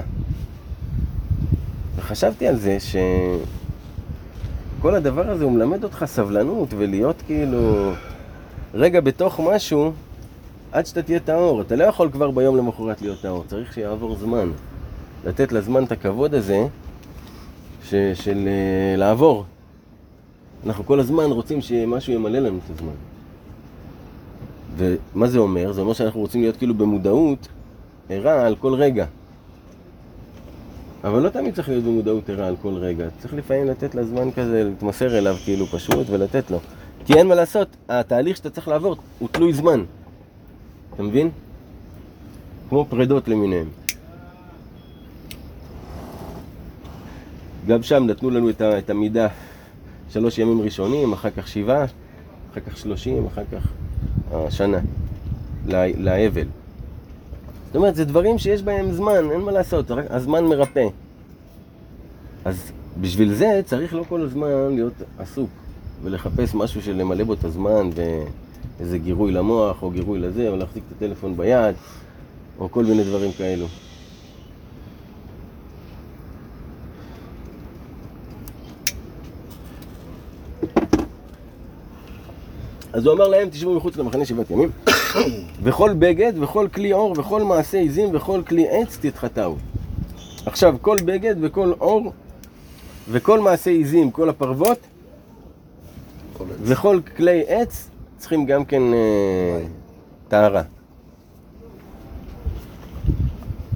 [1.96, 2.78] וחשבתי על זה
[4.80, 7.92] שכל הדבר הזה הוא מלמד אותך סבלנות ולהיות כאילו
[8.74, 9.92] רגע בתוך משהו
[10.72, 11.60] עד שאתה תהיה טהור.
[11.60, 14.50] אתה לא יכול כבר ביום למחרת להיות טהור, צריך שיעבור זמן.
[15.24, 16.66] לתת לזמן את הכבוד הזה
[17.90, 19.44] ש, של אה, לעבור.
[20.66, 22.92] אנחנו כל הזמן רוצים שמשהו ימלא לנו את הזמן.
[24.76, 25.72] ומה זה אומר?
[25.72, 27.48] זה אומר שאנחנו רוצים להיות כאילו במודעות
[28.10, 29.06] ערה על כל רגע.
[31.04, 33.08] אבל לא תמיד צריך להיות במודעות ערה על כל רגע.
[33.18, 36.58] צריך לפעמים לתת לזמן כזה, להתמסר אליו כאילו פשוט ולתת לו.
[37.06, 39.84] כי אין מה לעשות, התהליך שאתה צריך לעבור הוא תלוי זמן.
[40.94, 41.30] אתה מבין?
[42.68, 43.68] כמו פרדות למיניהם.
[47.66, 49.28] גם שם נתנו לנו את, את המידה
[50.10, 51.84] שלוש ימים ראשונים, אחר כך שבעה,
[52.52, 53.68] אחר כך שלושים, אחר כך
[54.32, 54.78] השנה,
[55.98, 56.46] לאבל.
[57.66, 60.86] זאת אומרת, זה דברים שיש בהם זמן, אין מה לעשות, הזמן מרפא.
[62.44, 65.50] אז בשביל זה צריך לא כל הזמן להיות עסוק
[66.02, 70.82] ולחפש משהו של למלא בו את הזמן ואיזה גירוי למוח או גירוי לזה, או להחזיק
[70.88, 71.74] את הטלפון ביד,
[72.58, 73.66] או כל מיני דברים כאלו.
[82.92, 84.70] אז הוא אמר להם, תשבו מחוץ למחנה שבעת ימים,
[85.64, 89.56] וכל בגד, וכל כלי עור, וכל מעשה עזים, וכל כלי עץ תתחטאו.
[90.46, 92.12] עכשיו, כל בגד, וכל עור,
[93.10, 94.78] וכל מעשה עזים, כל הפרוות.
[96.62, 99.62] וכל כלי עץ, צריכים גם כן אה,
[100.28, 100.62] טהרה.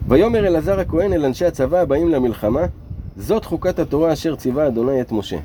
[0.09, 2.67] ויאמר אלעזר הכהן אל אנשי הצבא הבאים למלחמה,
[3.17, 5.39] זאת חוקת התורה אשר ציווה אדוני את משה.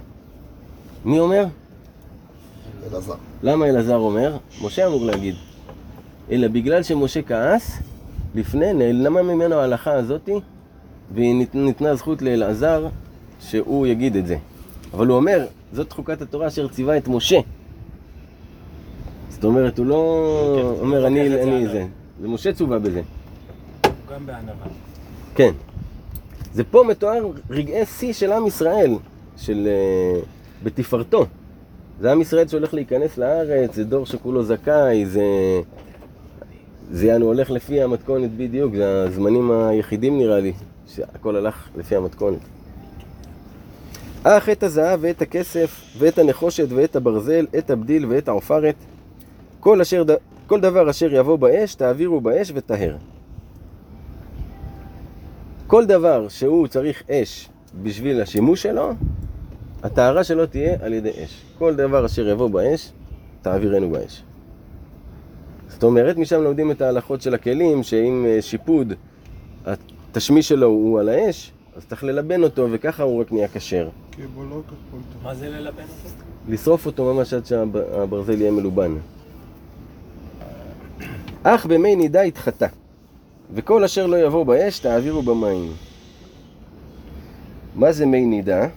[1.06, 1.46] מי אומר?
[2.92, 3.14] אלעזר.
[3.44, 4.38] למה אלעזר אומר?
[4.64, 5.36] משה אמור להגיד.
[6.32, 7.78] אלא בגלל שמשה כעס,
[8.36, 10.40] לפני נעלמה ממנו ההלכה הזאתי,
[11.14, 12.88] וניתנה זכות לאלעזר
[13.40, 14.38] שהוא יגיד את זה.
[14.94, 17.40] אבל הוא אומר, זאת חוקת התורה אשר ציווה את משה.
[19.30, 21.86] זאת אומרת, הוא לא כן, אומר, אני, לוקח את זה אני עליו." זה.
[22.22, 23.02] זה משה צווה בזה.
[23.84, 24.68] גם בענווה.
[25.36, 25.52] כן.
[26.54, 28.96] זה פה מתואר רגעי שיא של עם ישראל,
[29.38, 29.68] של...
[29.68, 30.22] אה,
[30.64, 31.26] בתפארתו.
[32.02, 35.24] זה עם ישראל שהולך להיכנס לארץ, זה דור שכולו זכאי, זה...
[36.92, 40.54] זה יענו הולך לפי המתכונת בדיוק, זה הזמנים היחידים נראה לי,
[40.88, 42.40] שהכל הלך לפי המתכונת.
[44.24, 48.76] אך את הזהב ואת הכסף ואת הנחושת ואת הברזל, את הבדיל ואת העופרת,
[49.60, 50.04] כל, אשר,
[50.48, 52.96] כל דבר אשר יבוא באש, תעבירו באש וטהר.
[55.68, 57.50] כל דבר שהוא צריך אש
[57.84, 58.92] בשביל השימוש שלו,
[59.84, 61.42] הטהרה שלו תהיה על ידי אש.
[61.58, 62.92] כל דבר אשר יבוא באש,
[63.42, 64.24] תעבירנו באש.
[65.68, 68.94] זאת אומרת, משם לומדים את ההלכות של הכלים, שאם אה, שיפוד,
[69.66, 73.90] התשמיש שלו הוא על האש, אז צריך ללבן אותו, וככה הוא רק נהיה כשר.
[74.20, 74.62] לא.
[75.24, 76.24] מה זה ללבן אותו?
[76.48, 78.96] לשרוף אותו ממש עד שהברזל יהיה מלובן.
[81.44, 82.68] אך במי נידה יתחטא,
[83.54, 85.72] וכל אשר לא יבוא באש תעבירו במים.
[87.76, 88.68] מה זה מי נידה?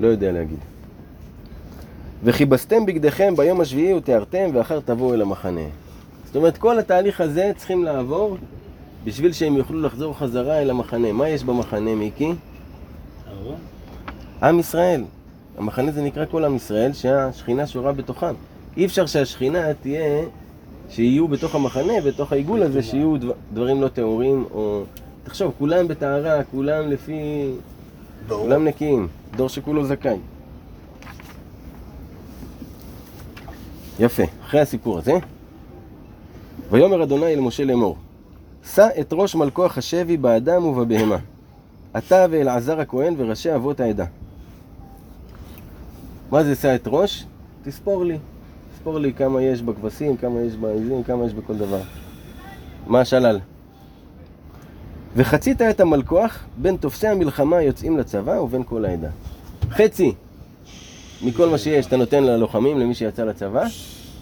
[0.00, 0.58] לא יודע להגיד.
[2.24, 5.60] וכיבסתם בגדיכם ביום השביעי ותיארתם ואחר תבואו אל המחנה.
[6.26, 8.36] זאת אומרת, כל התהליך הזה צריכים לעבור
[9.04, 11.12] בשביל שהם יוכלו לחזור חזרה אל המחנה.
[11.12, 12.32] מה יש במחנה, מיקי?
[14.42, 15.04] עם ישראל.
[15.58, 18.34] המחנה זה נקרא כל עם ישראל, שהשכינה שורה בתוכם.
[18.76, 20.24] אי אפשר שהשכינה תהיה,
[20.90, 24.82] שיהיו בתוך המחנה, בתוך העיגול הזה, שיהיו דבר, דברים לא טהורים, או...
[25.24, 27.50] תחשוב, כולם בטהרה, כולם לפי...
[28.28, 30.18] כולם נקיים, דור שכולו זכאי.
[33.98, 35.12] יפה, אחרי הסיפור הזה.
[36.70, 37.96] ויאמר אדוני אל משה לאמור,
[38.64, 41.16] שא את ראש מלכוח השבי באדם ובבהמה,
[41.96, 44.04] אתה ואלעזר הכהן וראשי אבות העדה.
[46.30, 47.24] מה זה שא את ראש?
[47.62, 48.18] תספור לי.
[48.74, 51.80] תספור לי כמה יש בכבשים, כמה יש בעזים, כמה יש בכל דבר.
[52.86, 53.38] מה השלל?
[55.16, 59.08] וחצית את המלכוח בין תופסי המלחמה היוצאים לצבא ובין כל העדה.
[59.70, 60.14] חצי
[61.22, 63.64] מכל מה שיש אתה נותן ללוחמים, למי שיצא לצבא,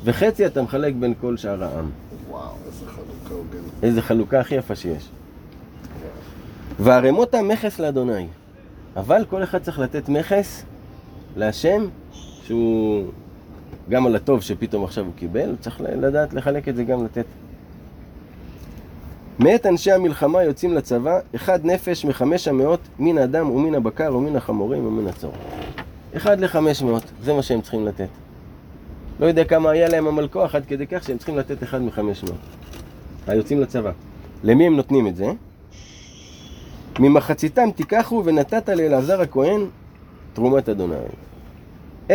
[0.05, 1.91] וחצי אתה מחלק בין כל שאר העם.
[2.31, 3.73] וואו, איזה חלוקה הוגנת.
[3.83, 5.09] איזה חלוקה הכי יפה שיש.
[6.81, 8.27] וערמות מכס לאדוני.
[8.97, 10.63] אבל כל אחד צריך לתת מכס
[11.37, 11.87] להשם,
[12.45, 13.05] שהוא
[13.89, 17.25] גם על הטוב שפתאום עכשיו הוא קיבל, הוא צריך לדעת לחלק את זה גם לתת.
[19.39, 24.87] מאת אנשי המלחמה יוצאים לצבא, אחד נפש מחמש המאות, מן האדם ומן הבקר ומן החמורים
[24.87, 25.33] ומן הצור.
[26.17, 28.09] אחד לחמש מאות, זה מה שהם צריכים לתת.
[29.21, 32.39] לא יודע כמה היה להם המלכוח עד כדי כך שהם צריכים לתת אחד מחמש מאות.
[33.27, 33.91] היוצאים לצבא.
[34.45, 35.27] למי הם נותנים את זה?
[36.99, 39.61] ממחציתם תיקחו ונתת לאלעזר הכהן
[40.33, 40.95] תרומת אדוני.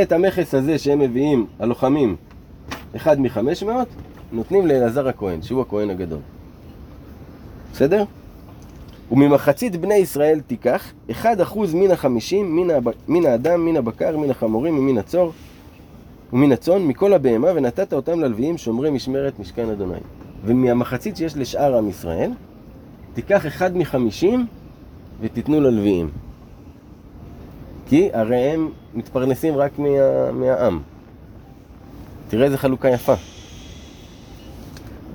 [0.02, 2.16] את המכס הזה שהם מביאים, הלוחמים,
[2.96, 3.88] אחד מחמש מאות,
[4.32, 6.20] נותנים לאלעזר הכהן, שהוא הכהן הגדול.
[7.74, 8.04] בסדר?
[9.12, 12.90] וממחצית בני ישראל תיקח, אחד אחוז מן החמישים, מן, הב...
[13.08, 15.32] מן האדם, מן הבקר, מן החמורים ומן הצור
[16.34, 20.00] ומן הצאן, מכל הבהמה, ונתת אותם ללוויים שומרי משמרת משכן אדוני.
[20.46, 22.32] ומהמחצית שיש לשאר עם ישראל,
[23.14, 24.46] תיקח אחד מחמישים
[25.22, 26.10] ותיתנו ללוויים.
[27.88, 29.88] כי הרי הם מתפרנסים רק מה,
[30.32, 30.80] מהעם.
[32.30, 33.14] תראה איזה חלוקה יפה.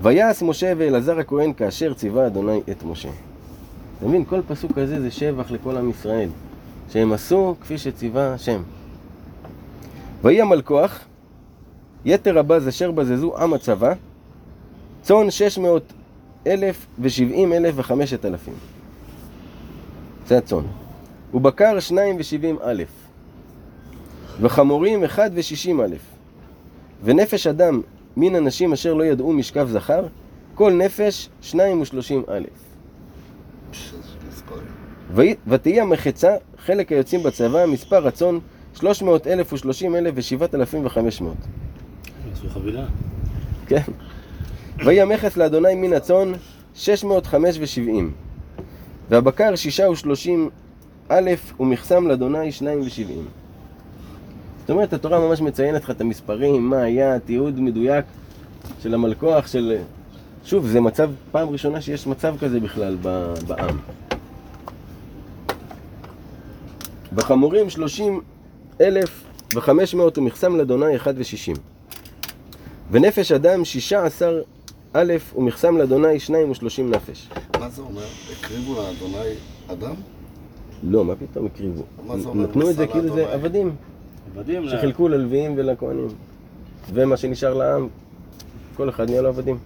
[0.03, 3.09] ויעש משה ואלעזר הכהן כאשר ציווה אדוני את משה.
[3.99, 4.25] אתה מבין?
[4.25, 6.29] כל פסוק כזה זה שבח לכל עם ישראל.
[6.93, 8.63] שהם עשו כפי שציווה השם.
[10.23, 11.01] ויהי המלכוח,
[12.05, 13.93] יתר הבז אשר בזזו עם הצבא,
[15.03, 15.93] צאן שש מאות
[16.47, 18.55] אלף ושבעים אלף וחמשת אלפים.
[20.27, 20.65] זה הצאן.
[21.35, 22.89] ובקר שניים ושבעים אלף.
[24.41, 26.01] וחמורים אחד ושישים אלף.
[27.05, 27.81] ונפש אדם
[28.17, 30.07] מן הנשים אשר לא ידעו משכב זכר,
[30.55, 32.49] כל נפש שניים ושלושים אלף.
[35.15, 38.41] ויהי- ותהי המחצה, חלק היוצאים בצבא, מספר רצון,
[38.75, 41.37] שלוש מאות אלף ושלושים אלף ושבעת אלפים וחמש מאות.
[42.33, 42.85] עשו חבילה.
[43.67, 43.83] כן.
[44.85, 46.33] ויהי המכס לאדוני מן הצאן,
[46.75, 48.13] שש מאות חמש ושבעים.
[49.11, 50.51] והבקר שישה ושלושים
[51.11, 53.25] אלף, ומכסם לאדוני שניים ושבעים.
[54.65, 58.05] זאת אומרת, התורה ממש מציינת לך את המספרים, מה היה, תיעוד מדויק
[58.83, 59.77] של המלכוח, של...
[60.45, 62.97] שוב, זה מצב, פעם ראשונה שיש מצב כזה בכלל
[63.47, 63.79] בעם.
[67.15, 68.21] בחמורים שלושים
[68.81, 69.25] אלף
[69.55, 71.57] וחמש מאות ומכסם לאדוני אחד ושישים.
[72.91, 74.43] ונפש אדם שישה עשר
[74.93, 77.29] א' ומכסם לאדוני שניים ושלושים נפש.
[77.61, 78.07] מה זה אומר?
[78.33, 79.35] הקריבו לאדוני
[79.67, 79.95] אדם?
[80.83, 81.83] לא, מה פתאום הקריבו?
[82.07, 83.33] מה זה אומר נתנו את זה כאילו זה?
[83.33, 83.77] עבדים.
[84.71, 86.09] שחילקו ללוויים ולכהנים.
[86.93, 87.89] ומה שנשאר לעם,
[88.77, 89.59] כל אחד נהיה לו עבדים.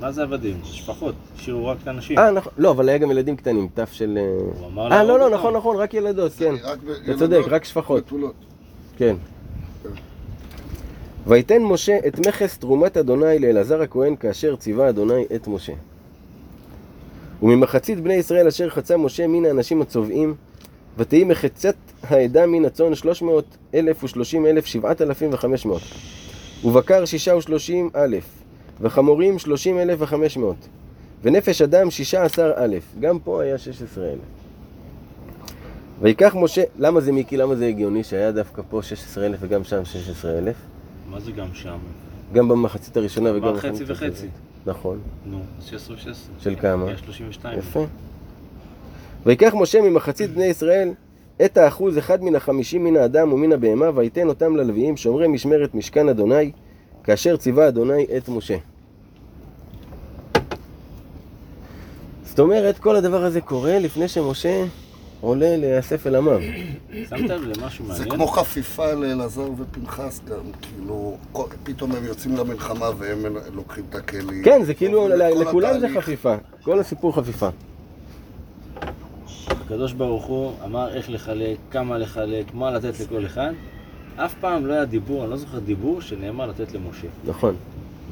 [0.00, 0.60] מה זה עבדים?
[0.64, 1.14] שפחות.
[1.36, 2.18] השאירו רק את הנשים.
[2.18, 4.18] אה, נכון, לא, אבל היה גם ילדים קטנים, תף של...
[4.20, 5.30] אה, הוא אמר אה, לא, לא.
[5.30, 6.54] נכון, נכון, רק ילדות, כן.
[7.04, 8.12] אתה צודק, רק שפחות.
[8.96, 9.16] כן.
[11.26, 15.72] ויתן משה את מכס תרומת אדוני לאלעזר הכהן כאשר ציווה אדוני את משה.
[17.42, 20.34] וממחצית בני ישראל אשר חצה משה מן האנשים הצובעים,
[20.98, 25.82] ותהי מחצת העדה מן הצאן שלוש מאות אלף ושלושים אלף שבעת אלפים וחמש מאות.
[26.64, 28.24] ובקר שישה ושלושים אלף,
[28.80, 30.68] וחמורים שלושים אלף וחמש מאות.
[31.22, 34.18] ונפש אדם שישה עשר אלף, גם פה היה שש עשרה אלף.
[36.00, 40.56] ויקח משה, למה זה מיקי, למה זה הגיוני שהיה דווקא פה 16,000 וגם שם 16,000?
[41.10, 41.78] מה זה גם שם?
[42.32, 44.26] גם במחצית הראשונה וגם במחצית וחצי.
[44.66, 44.98] נכון.
[45.26, 46.42] נו, אז 16 ו-16.
[46.42, 46.86] של כמה?
[46.86, 47.58] היה 32.
[47.58, 47.84] יפה.
[49.26, 50.90] ויקח משה ממחצית בני ישראל
[51.44, 56.08] את האחוז אחד מן החמישים מן האדם ומן הבהמה ויתן אותם ללוויים שומרי משמרת משכן
[56.08, 56.52] אדוני
[57.04, 58.56] כאשר ציווה אדוני את משה.
[62.24, 64.64] זאת אומרת, כל הדבר הזה קורה לפני שמשה
[65.20, 66.38] עולה להיאסף אל עמיו.
[67.10, 68.10] שמת למשהו זה מעניין?
[68.10, 74.42] כמו חפיפה לאלעזר ופנחס גם, כאילו, כל- פתאום הם יוצאים למלחמה והם לוקחים את הכלים.
[74.44, 75.88] כן, זה כאילו, לכולם זה.
[75.96, 76.34] חפיפה.
[76.64, 77.48] כל הסיפור חפיפה.
[79.64, 83.52] הקדוש ברוך הוא אמר איך לחלק, כמה לחלק, מה לתת לכל אחד.
[84.16, 87.06] אף פעם לא היה דיבור, אני לא זוכר דיבור שנאמר לתת למשה.
[87.24, 87.54] נכון,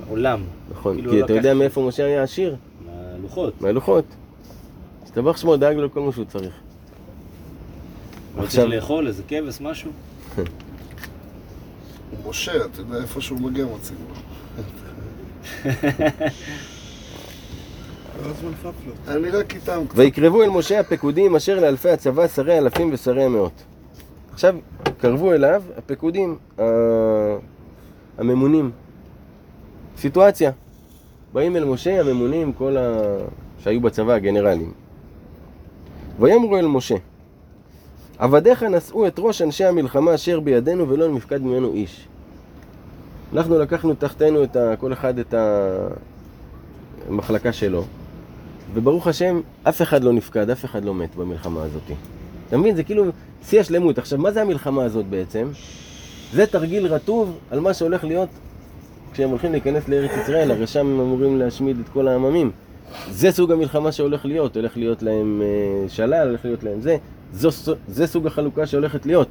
[0.07, 0.43] מעולם.
[0.71, 0.95] נכון.
[0.97, 2.57] כאילו כי לא אתה יודע מאיפה משה היה עשיר?
[2.87, 3.61] מהלוחות.
[3.61, 4.05] מהלוחות.
[5.05, 6.55] הסתבך שמו דאג לו לכל מה שהוא צריך.
[8.35, 9.91] הוא עכשיו- צריך לאכול איזה כבש, משהו?
[12.29, 14.15] משה, אתה יודע, איפה שהוא מגיע מוצאים לו.
[19.09, 19.83] אני רק איתם.
[19.95, 23.63] ויקרבו אל משה הפקודים אשר לאלפי הצבא שרי אלפים ושרי המאות.
[24.33, 24.57] עכשיו,
[24.99, 26.39] קרבו אליו הפקודים,
[28.19, 28.71] הממונים.
[29.99, 30.51] סיטואציה.
[31.33, 32.93] באים אל משה הממונים, כל ה...
[33.59, 34.73] שהיו בצבא, הגנרלים.
[36.21, 36.95] ויאמרו אל משה,
[38.19, 42.09] עבדיך נשאו את ראש אנשי המלחמה אשר בידינו ולא נפקד ממנו איש.
[43.33, 44.77] אנחנו לקחנו תחתנו את ה...
[44.77, 45.35] כל אחד את
[47.09, 47.85] המחלקה שלו,
[48.75, 51.83] וברוך השם, אף אחד לא נפקד, אף אחד לא מת במלחמה הזאת.
[52.49, 52.77] אתה מבין?
[52.77, 53.05] זה כאילו
[53.49, 53.99] שיא השלמות.
[53.99, 55.49] עכשיו, מה זה המלחמה הזאת בעצם?
[56.33, 58.29] זה תרגיל רטוב על מה שהולך להיות
[59.13, 62.51] כשהם הולכים להיכנס לארץ ישראל, הרי שם הם אמורים להשמיד את כל העממים.
[63.11, 66.97] זה סוג המלחמה שהולך להיות, הולך להיות להם אה, שלל, הולך להיות להם זה.
[67.33, 69.29] זו, זה סוג החלוקה שהולכת להיות.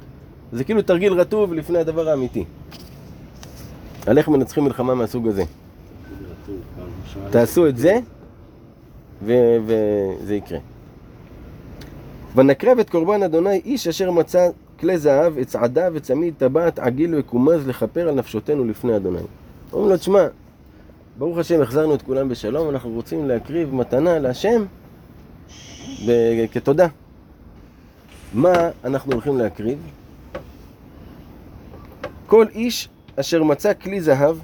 [0.52, 2.44] זה כאילו תרגיל רטוב לפני הדבר האמיתי.
[4.06, 5.44] על איך מנצחים מלחמה מהסוג הזה.
[7.30, 7.98] תעשו את זה,
[9.24, 10.58] וזה יקרה.
[12.36, 14.48] ונקרב את קורבן אדוני איש אשר מצא
[14.80, 19.18] כלי זהב, הצעדה וצמיד טבעת עגיל וכומז לכפר על נפשותנו לפני אדוני.
[19.72, 20.26] אומרים לו, תשמע,
[21.18, 24.64] ברוך השם החזרנו את כולם בשלום, אנחנו רוצים להקריב מתנה להשם
[26.06, 26.86] ב- כתודה.
[28.34, 29.78] מה אנחנו הולכים להקריב?
[32.26, 34.36] כל איש אשר מצא כלי זהב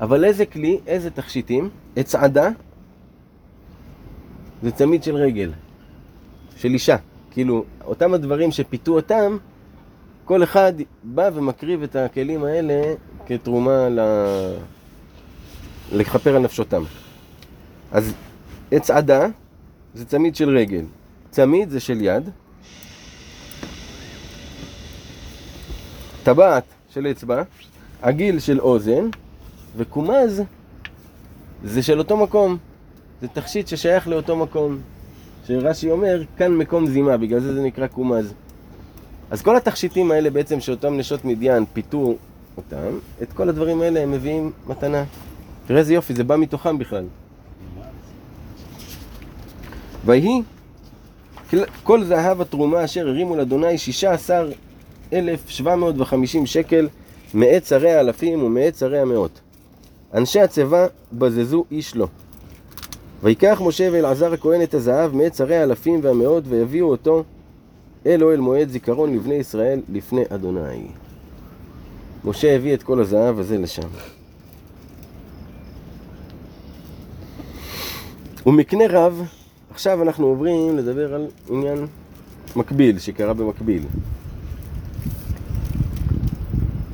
[0.00, 1.70] אבל איזה כלי, איזה תכשיטים?
[1.96, 2.48] הצעדה
[4.62, 5.52] זה צמיד של רגל,
[6.56, 6.96] של אישה.
[7.30, 9.36] כאילו, אותם הדברים שפיתו אותם,
[10.24, 10.72] כל אחד
[11.04, 12.94] בא ומקריב את הכלים האלה
[13.26, 14.00] כתרומה ל...
[15.92, 16.82] לכפר על נפשותם.
[17.92, 18.12] אז
[18.72, 19.26] הצעדה
[19.94, 20.84] זה צמיד של רגל,
[21.30, 22.30] צמיד זה של יד,
[26.22, 27.42] טבעת של אצבע,
[28.02, 29.08] עגיל של אוזן,
[29.76, 30.42] וקומז
[31.64, 32.56] זה של אותו מקום.
[33.20, 34.78] זה תכשיט ששייך לאותו מקום.
[35.46, 38.32] שרש"י אומר, כאן מקום זימה, בגלל זה זה נקרא קומז.
[39.30, 42.14] אז כל התכשיטים האלה בעצם שאותם נשות מדיין פיתו
[42.56, 45.04] אותם, את כל הדברים האלה הם מביאים מתנה.
[45.66, 47.04] תראה איזה יופי, זה בא מתוכם בכלל.
[50.04, 50.42] ויהי
[51.82, 54.50] כל- זהב התרומה אשר הרימו לאדוני שישה עשר
[55.12, 56.88] אלף שבע מאות וחמישים שקל
[57.34, 59.40] מאת שרי האלפים ומאת שרי המאות.
[60.14, 62.06] אנשי הצבא בזזו איש לו.
[63.22, 67.24] ויקח משה ואלעזר הכהן את הזהב מאת שרי האלפים והמאות ויביאו אותו
[68.06, 70.86] אל אוהל מועד זיכרון לבני ישראל לפני אדוני.
[72.24, 73.88] משה הביא את כל הזהב הזה לשם.
[78.46, 79.22] ומקנה רב,
[79.70, 81.86] עכשיו אנחנו עוברים לדבר על עניין
[82.56, 83.82] מקביל, שקרה במקביל.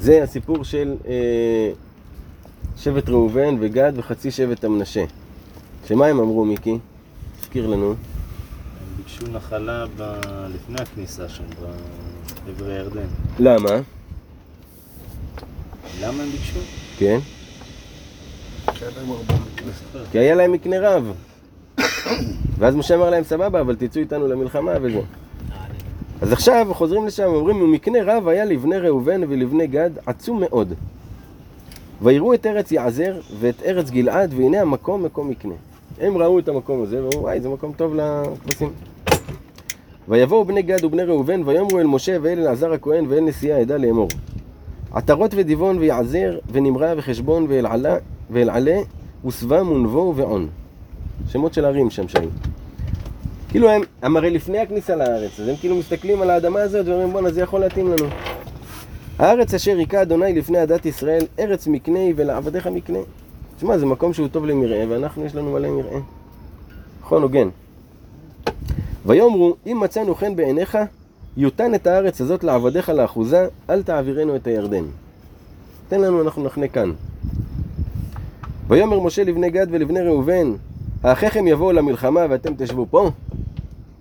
[0.01, 1.73] זה הסיפור של אה,
[2.83, 5.05] שבט ראובן וגד וחצי שבט המנשה.
[5.87, 6.79] שמה הם אמרו, מיקי?
[7.41, 7.89] תזכיר לנו.
[7.89, 7.97] הם
[8.97, 10.13] ביקשו נחלה ב...
[10.55, 11.43] לפני הכניסה שם,
[12.47, 13.07] בעברי ירדן.
[13.39, 13.71] למה?
[16.01, 16.59] למה הם ביקשו?
[16.99, 17.19] כן?
[20.13, 21.13] כי היה להם מקנה רב.
[22.59, 25.01] ואז משה אמר להם, סבבה, אבל תצאו איתנו למלחמה וזה.
[26.21, 30.75] אז עכשיו חוזרים לשם, אומרים, ומקנה רב היה לבני ראובן ולבני גד עצום מאוד.
[32.03, 35.55] ויראו את ארץ יעזר ואת ארץ גלעד, והנה המקום מקום מקנה.
[36.01, 38.71] הם ראו את המקום הזה, ואמרו, וואי, זה מקום טוב לכבשים.
[40.09, 44.09] ויבואו בני גד ובני ראובן, ויאמרו אל משה ואל אלעזר הכהן ואל נשיאי העדה לאמור.
[44.93, 47.97] עטרות ודיבון ויעזר ונמרה וחשבון ואלעלה
[48.31, 48.81] ואלעלה
[49.25, 50.49] וסבם ונבו ועון.
[51.29, 52.29] שמות של ערים שם שהיו.
[53.49, 57.13] כאילו הם, הם הרי לפני הכניסה לארץ, אז הם כאילו מסתכלים על האדמה הזאת ואומרים
[57.13, 58.07] בואנה זה יכול להתאים לנו.
[59.23, 62.99] הארץ אשר היכה אדוני לפני עדת ישראל, ארץ מקנה היא ולעבדיך מקנה.
[63.57, 66.01] תשמע, זה מקום שהוא טוב למרעה, ואנחנו יש לנו מלא מרעה.
[67.03, 67.49] נכון, הוגן.
[69.07, 70.79] ויאמרו, אם מצאנו חן בעיניך,
[71.37, 74.85] יותן את הארץ הזאת לעבדיך לאחוזה, אל תעבירנו את הירדן.
[75.89, 76.93] תן לנו, אנחנו נחנה כאן.
[78.69, 80.53] ויאמר משה לבני גד ולבני ראובן,
[81.03, 83.11] האחיכם יבואו למלחמה ואתם תשבו פה?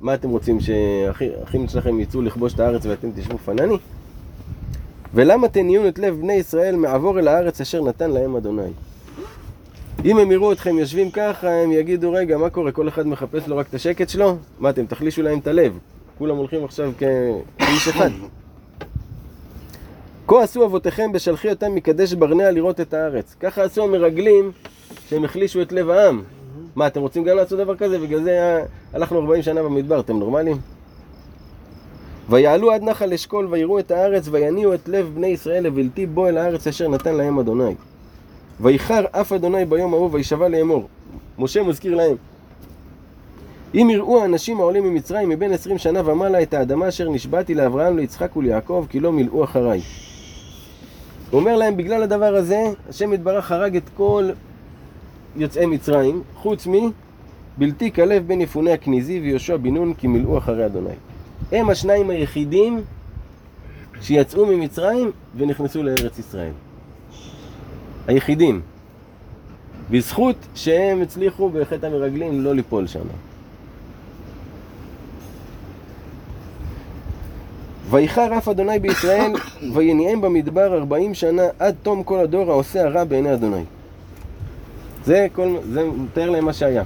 [0.01, 3.77] מה אתם רוצים, שהאחים שלכם יצאו לכבוש את הארץ ואתם תשבו פנני?
[5.13, 8.71] ולמה תניון את לב בני ישראל מעבור אל הארץ אשר נתן להם אדוני?
[10.05, 12.71] אם הם יראו אתכם יושבים ככה, הם יגידו, רגע, מה קורה?
[12.71, 14.37] כל אחד מחפש לו רק את השקט שלו?
[14.59, 15.77] מה, אתם תחלישו להם את הלב.
[16.17, 18.09] כולם הולכים עכשיו כאיש אחד.
[20.27, 23.35] כה עשו אבותיכם בשלחי אותם מקדש ברנע לראות את הארץ.
[23.39, 24.51] ככה עשו המרגלים
[25.09, 26.21] שהם החלישו את לב העם.
[26.75, 27.99] מה, אתם רוצים גם לעשות דבר כזה?
[27.99, 30.57] בגלל זה הלכנו 40 שנה במדבר, אתם נורמלים?
[32.31, 36.37] ויעלו עד נחל אשכול ויראו את הארץ ויניעו את לב בני ישראל לבלתי בוא אל
[36.37, 37.75] הארץ אשר נתן להם אדוני.
[38.59, 40.87] ויחר אף אדוני ביום ההוא וישבע לאמור.
[41.39, 42.15] משה מזכיר להם.
[43.75, 48.37] אם יראו האנשים העולים ממצרים מבין עשרים שנה ומעלה את האדמה אשר נשבעתי לאברהם, ליצחק
[48.37, 49.81] וליעקב, כי לא מילאו אחריי.
[51.31, 54.29] הוא אומר להם, בגלל הדבר הזה, השם יתברך הרג את כל
[55.35, 61.10] יוצאי מצרים, חוץ מבלתי כלב בן יפוני הכניזי ויהושע בן נון, כי מילאו אחרי אדוני.
[61.51, 62.81] הם השניים היחידים
[64.01, 66.51] שיצאו ממצרים ונכנסו לארץ ישראל.
[68.07, 68.61] היחידים.
[69.89, 72.99] בזכות שהם הצליחו בחטא המרגלים לא ליפול שם.
[77.89, 79.31] ויחר אף אדוני בישראל,
[79.73, 83.63] ויניעם במדבר ארבעים שנה עד תום כל הדור העושה הרע בעיני אדוני.
[85.05, 86.83] זה, כל, זה מתאר להם מה שהיה.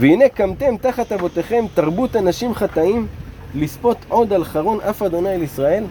[0.00, 3.06] והנה קמתם תחת אבותיכם תרבות אנשים חטאים
[3.54, 5.84] לספות עוד על חרון אף אדוני אל ישראל?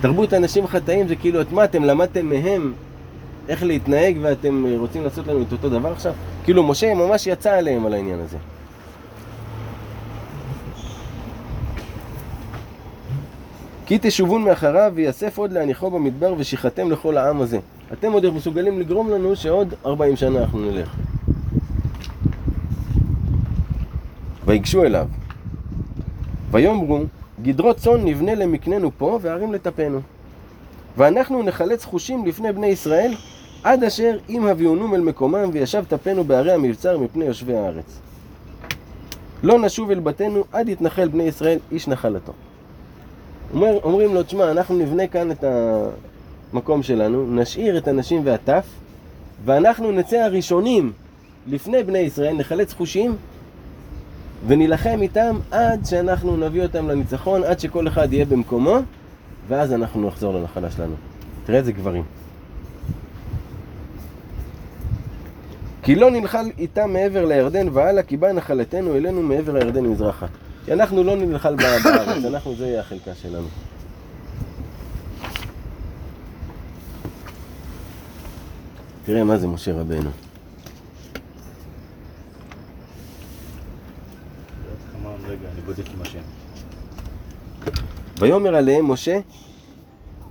[0.00, 2.72] תרבות אנשים חטאים זה כאילו את מה אתם למדתם מהם
[3.48, 6.12] איך להתנהג ואתם רוצים לעשות לנו את אותו דבר עכשיו?
[6.44, 8.36] כאילו משה ממש יצא עליהם על העניין הזה.
[13.86, 17.58] כי תשובון מאחריו ויאסף עוד להניחו במדבר ושיחתם לכל העם הזה.
[17.92, 20.94] אתם עוד מסוגלים לגרום לנו שעוד 40 שנה אנחנו נלך.
[24.46, 25.06] ויגשו אליו.
[26.52, 27.00] ויאמרו,
[27.42, 30.00] גדרות צאן נבנה למקננו פה וערים לטפנו.
[30.96, 33.14] ואנחנו נחלץ חושים לפני בני ישראל
[33.62, 37.98] עד אשר אם הביאונום אל מקומם וישב טפנו בערי המבצר מפני יושבי הארץ.
[39.42, 42.32] לא נשוב אל בתינו עד יתנחל בני ישראל איש נחלתו.
[43.54, 45.44] אומר, אומרים לו, תשמע, אנחנו נבנה כאן את
[46.52, 48.64] המקום שלנו, נשאיר את הנשים והטף,
[49.44, 50.92] ואנחנו נצא הראשונים
[51.46, 53.16] לפני בני ישראל, נחלץ חושים,
[54.46, 58.78] ונילחם איתם עד שאנחנו נביא אותם לניצחון, עד שכל אחד יהיה במקומו,
[59.48, 60.94] ואז אנחנו נחזור לנחלה שלנו.
[61.46, 62.04] תראה איזה גברים.
[65.82, 70.26] כי לא נלחל איתם מעבר לירדן והלאה, כי באה נחלתנו אלינו מעבר הירדן מזרחה.
[70.64, 71.86] כי אנחנו לא נלחל בארץ,
[72.30, 73.46] אנחנו, זה יהיה החלקה שלנו.
[79.04, 80.10] תראה מה זה משה רבנו.
[85.32, 86.18] רגע, אני בודק עם השם.
[88.18, 89.18] ויאמר עליהם משה,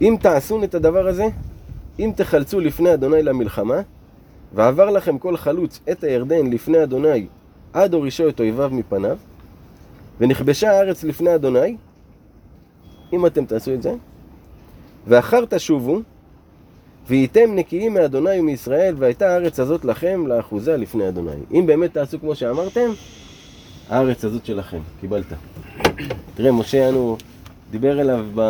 [0.01, 1.25] אם תעשון את הדבר הזה,
[1.99, 3.81] אם תחלצו לפני אדוני למלחמה,
[4.53, 7.27] ועבר לכם כל חלוץ את הירדן לפני אדוני
[7.73, 9.17] עד הורישו את אויביו מפניו,
[10.19, 11.77] ונכבשה הארץ לפני אדוני,
[13.13, 13.93] אם אתם תעשו את זה,
[15.07, 16.01] ואחר תשובו,
[17.07, 21.31] והייתם נקיים מאדוני ומישראל, והייתה הארץ הזאת לכם לאחוזה לפני אדוני.
[21.53, 22.89] אם באמת תעשו כמו שאמרתם,
[23.91, 25.25] הארץ הזאת שלכם, קיבלת.
[26.35, 27.17] תראה, משה אנו
[27.71, 28.41] דיבר אליו ב...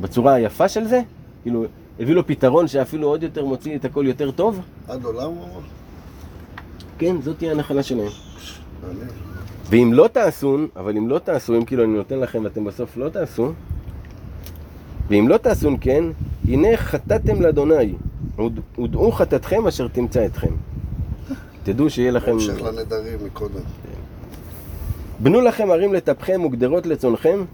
[0.00, 1.00] בצורה היפה של זה,
[1.42, 1.64] כאילו,
[2.00, 4.60] הביא לו פתרון שאפילו עוד יותר מוציא את הכל יותר טוב.
[4.88, 5.60] עד עולם הוא אמר?
[6.98, 8.10] כן, זאת תהיה הנחלה שלהם.
[9.70, 13.08] ואם לא תעשון, אבל אם לא תעשו, אם כאילו אני נותן לכם ואתם בסוף לא
[13.08, 13.52] תעשו,
[15.08, 16.04] ואם לא תעשון כן,
[16.48, 17.94] הנה חטאתם לאדוני,
[18.76, 20.52] הודעו חטאתכם אשר תמצא אתכם.
[21.72, 22.32] תדעו שיהיה לכם...
[22.32, 23.60] המשך לנדרים מקודם.
[25.18, 27.44] בנו לכם ערים לטפכם וגדרות לצונכם,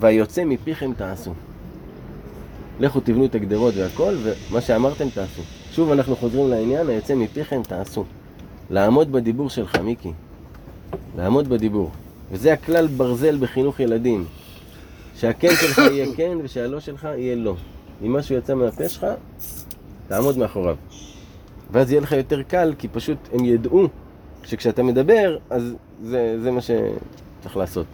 [0.00, 1.32] והיוצא מפיכם תעשו.
[2.80, 5.42] לכו תבנו את הגדרות והכל, ומה שאמרתם תעשו.
[5.72, 8.04] שוב אנחנו חוזרים לעניין, היוצא מפיכם תעשו.
[8.70, 10.12] לעמוד בדיבור שלך, מיקי.
[11.16, 11.90] לעמוד בדיבור.
[12.32, 14.24] וזה הכלל ברזל בחינוך ילדים.
[15.16, 17.54] שהכן שלך יהיה כן, ושהלא שלך יהיה לא.
[18.02, 19.06] אם משהו יצא מהפה שלך,
[20.08, 20.76] תעמוד מאחוריו.
[21.72, 23.88] ואז יהיה לך יותר קל, כי פשוט הם ידעו
[24.44, 27.86] שכשאתה מדבר, אז זה, זה מה שצריך לעשות.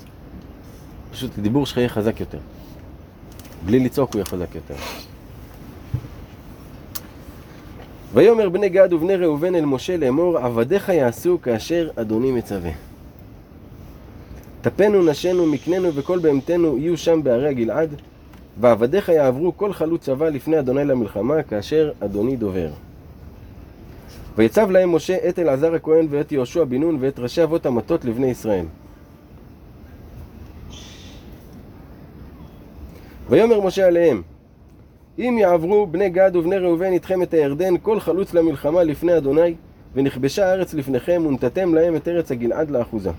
[1.11, 2.39] פשוט הדיבור שלך יהיה חזק יותר.
[3.66, 4.74] בלי לצעוק הוא יהיה חזק יותר.
[8.12, 12.70] ויאמר בני גד ובני ראובן אל משה לאמור, עבדיך יעשו כאשר אדוני מצווה.
[14.62, 17.91] טפנו נשינו מקננו וכל בהמתנו יהיו שם בערי הגלעד,
[18.61, 22.68] ועבדיך יעברו כל חלוץ צבא לפני אדוני למלחמה, כאשר אדוני דובר.
[24.37, 28.26] ויצב להם משה את אלעזר הכהן ואת יהושע בן נון ואת ראשי אבות המטות לבני
[28.26, 28.64] ישראל.
[33.30, 34.22] ויאמר משה עליהם,
[35.18, 39.55] אם יעברו בני גד ובני ראובן איתכם את הירדן, כל חלוץ למלחמה לפני אדוני,
[39.95, 43.11] ונכבשה הארץ לפניכם, ונתתם להם את ארץ הגלעד לאחוזה.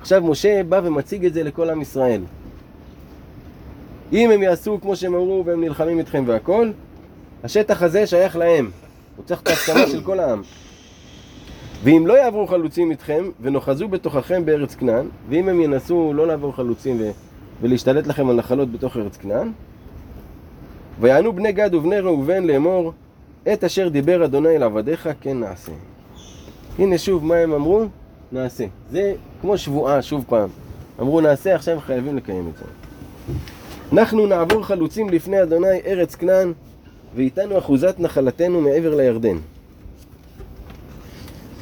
[0.00, 2.22] עכשיו משה בא ומציג את זה לכל עם ישראל.
[4.12, 6.70] אם הם יעשו כמו שהם אמרו והם נלחמים איתכם והכל,
[7.44, 8.70] השטח הזה שייך להם.
[9.18, 10.42] הוא צריך את ההסכמה של כל העם.
[11.84, 17.00] ואם לא יעברו חלוצים איתכם, ונוחזו בתוככם בארץ כנען, ואם הם ינסו לא לעבור חלוצים
[17.00, 17.10] ו...
[17.60, 19.52] ולהשתלט לכם על נחלות בתוך ארץ כנען,
[21.00, 22.92] ויענו בני גד ובני ראובן לאמור,
[23.52, 25.72] את אשר דיבר אדוני אל עבדיך, כן נעשה.
[26.78, 27.84] הנה שוב מה הם אמרו?
[28.32, 28.64] נעשה.
[28.90, 30.48] זה כמו שבועה, שוב פעם.
[31.00, 32.64] אמרו נעשה, עכשיו חייבים לקיים את זה.
[33.92, 36.52] אנחנו נעבור חלוצים לפני אדוני ארץ כנען,
[37.14, 39.36] ואיתנו אחוזת נחלתנו מעבר לירדן.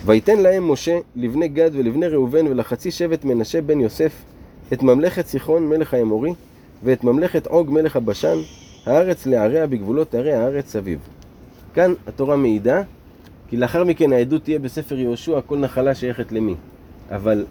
[0.07, 4.13] ויתן להם משה לבני גד ולבני ראובן ולחצי שבט מנשה בן יוסף
[4.73, 6.33] את ממלכת סיחון מלך האמורי
[6.85, 8.39] ואת ממלכת עוג מלך הבשן
[8.87, 10.99] הארץ לעריה בגבולות ערי הארץ סביב.
[11.75, 12.83] כאן התורה מעידה
[13.49, 16.55] כי לאחר מכן העדות תהיה בספר יהושע כל נחלה שייכת למי.
[17.11, 17.45] אבל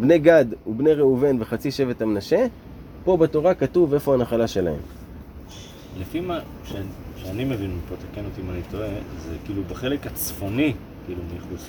[0.00, 2.46] בני גד ובני ראובן וחצי שבט המנשה
[3.04, 4.80] פה בתורה כתוב איפה הנחלה שלהם.
[6.00, 6.40] לפי מה
[7.24, 8.88] שאני מבין מפה, תקן אותי אם אני טועה,
[9.28, 10.72] זה כאילו בחלק הצפוני,
[11.06, 11.68] כאילו מחוץ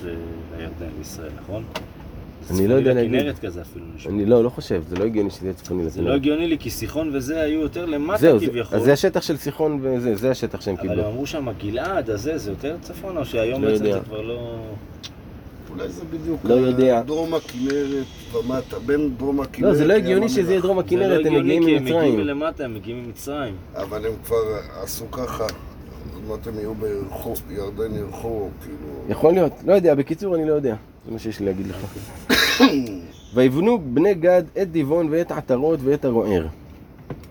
[0.58, 1.64] לירדן, לישראל, נכון?
[2.52, 3.20] אני לא יודע צפוני להגיד.
[3.20, 4.12] לכנרת כזה אפילו נשמע.
[4.12, 6.20] אני לא, לא חושב, זה לא הגיוני שזה יהיה צפוני זה לא לכנרת.
[6.22, 8.78] הגיוני לי, כי סיחון וזה היו יותר למטה זהו, זה- כביכול.
[8.78, 11.02] אז זה השטח של סיחון וזה, זה השטח שהם אבל קיבלו.
[11.04, 13.84] הם אמרו שם גלעד, הזה, זה יותר צפון, או שהיום לא בעצם.
[13.84, 14.58] זה כבר לא...
[15.76, 17.02] אולי זה בדיוק לא יודע.
[17.02, 20.62] דרום הכנרת ומטה, בין דרום הכנרת לא, זה לא הגיוני שזה יהיה.
[20.62, 22.20] דרום זה לא הכנרת, הם הגיוני, מגיעים כי הם מגיעים ממצרים.
[22.20, 23.56] מלמטה, הם מגיעים ממצרים.
[23.76, 24.38] אבל הם כבר
[24.84, 28.78] עשו ככה, עוד מעט הם יהיו בירחו, ירדן ירחו, כאילו...
[29.10, 30.76] יכול להיות, לא יודע, בקיצור אני לא יודע.
[31.06, 31.86] זה מה שיש לי להגיד לך.
[33.36, 36.48] ויבנו בני גד את דיבון ואת עטרות ואת הרוער.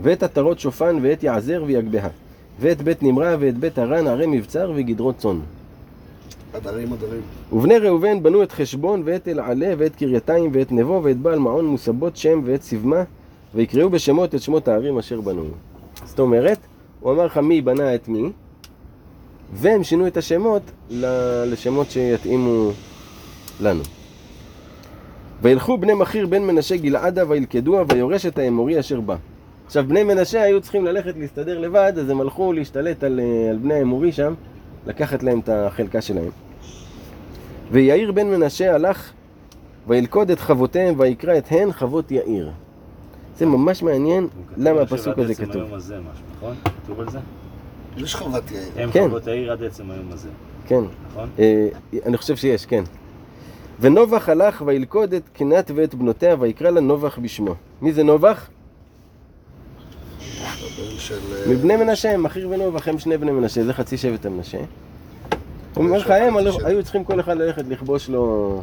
[0.00, 2.08] ואת עטרות שופן ואת יעזר ויגבהה.
[2.60, 5.40] ואת בית נמרה ואת בית הרן ערי מבצר וגדרות צאן.
[7.52, 12.16] ובני ראובן בנו את חשבון ואת אלעלה ואת קרייתיים ואת נבו ואת בעל מעון מוסבות
[12.16, 13.02] שם ואת סבמה
[13.54, 15.44] ויקראו בשמות את שמות הערים אשר בנו.
[16.04, 16.58] זאת אומרת,
[17.00, 18.30] הוא אמר לך מי בנה את מי
[19.52, 20.62] והם שינו את השמות
[21.46, 22.70] לשמות שיתאימו
[23.60, 23.82] לנו.
[25.42, 29.16] וילכו בני מכיר בן מנשה גלעדה וילכדוה ויורש את האמורי אשר בא.
[29.66, 33.56] עכשיו בני מנשה היו צריכים ללכת להסתדר לבד אז הם הלכו להשתלט על, אה, על
[33.56, 34.34] בני האמורי שם
[34.86, 36.43] לקחת להם את החלקה שלהם.
[37.74, 39.12] ויאיר בן מנשה הלך
[39.88, 42.50] וילכוד את חבותיהם ויקרא את הן חבות יאיר.
[43.36, 45.62] זה ממש מעניין למה הפסוק שעד הזה עצם כתוב.
[45.62, 46.54] היום הזה משהו, נכון?
[46.84, 47.18] כתוב על זה?
[47.96, 48.62] יש חוות יאיר.
[48.76, 49.08] הם כן.
[49.08, 50.28] חוות העיר עד עצם היום הזה,
[50.66, 51.28] כן, נכון?
[51.38, 51.68] אה,
[52.06, 52.84] אני חושב שיש, כן.
[53.80, 57.54] ונובח הלך וילכוד את קנת ואת בנותיה ויקרא לה נובח בשמו.
[57.82, 58.48] מי זה נובח?
[60.98, 61.18] של...
[61.32, 64.58] אה, מבני מנשה, מכיר ונובח, הם שני בני מנשה, זה חצי שבט המנשה.
[65.76, 66.34] אומר לך, הם.
[66.64, 68.62] היו צריכים כל אחד ללכת לכבוש לו...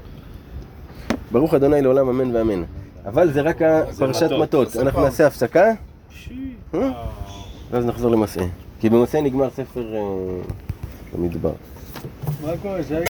[1.32, 2.64] ברוך אדוני לעולם אמן ואמן.
[3.06, 3.60] אבל זה רק
[3.98, 5.02] פרשת מטות, אנחנו.
[5.02, 5.72] נעשה הפסקה.
[6.74, 6.92] אה?
[7.72, 8.46] ואז נחזור למסעה.
[8.80, 10.02] כי במסעה נגמר ספר אה,
[11.14, 11.54] במדבר.
[12.42, 12.84] מה קורה?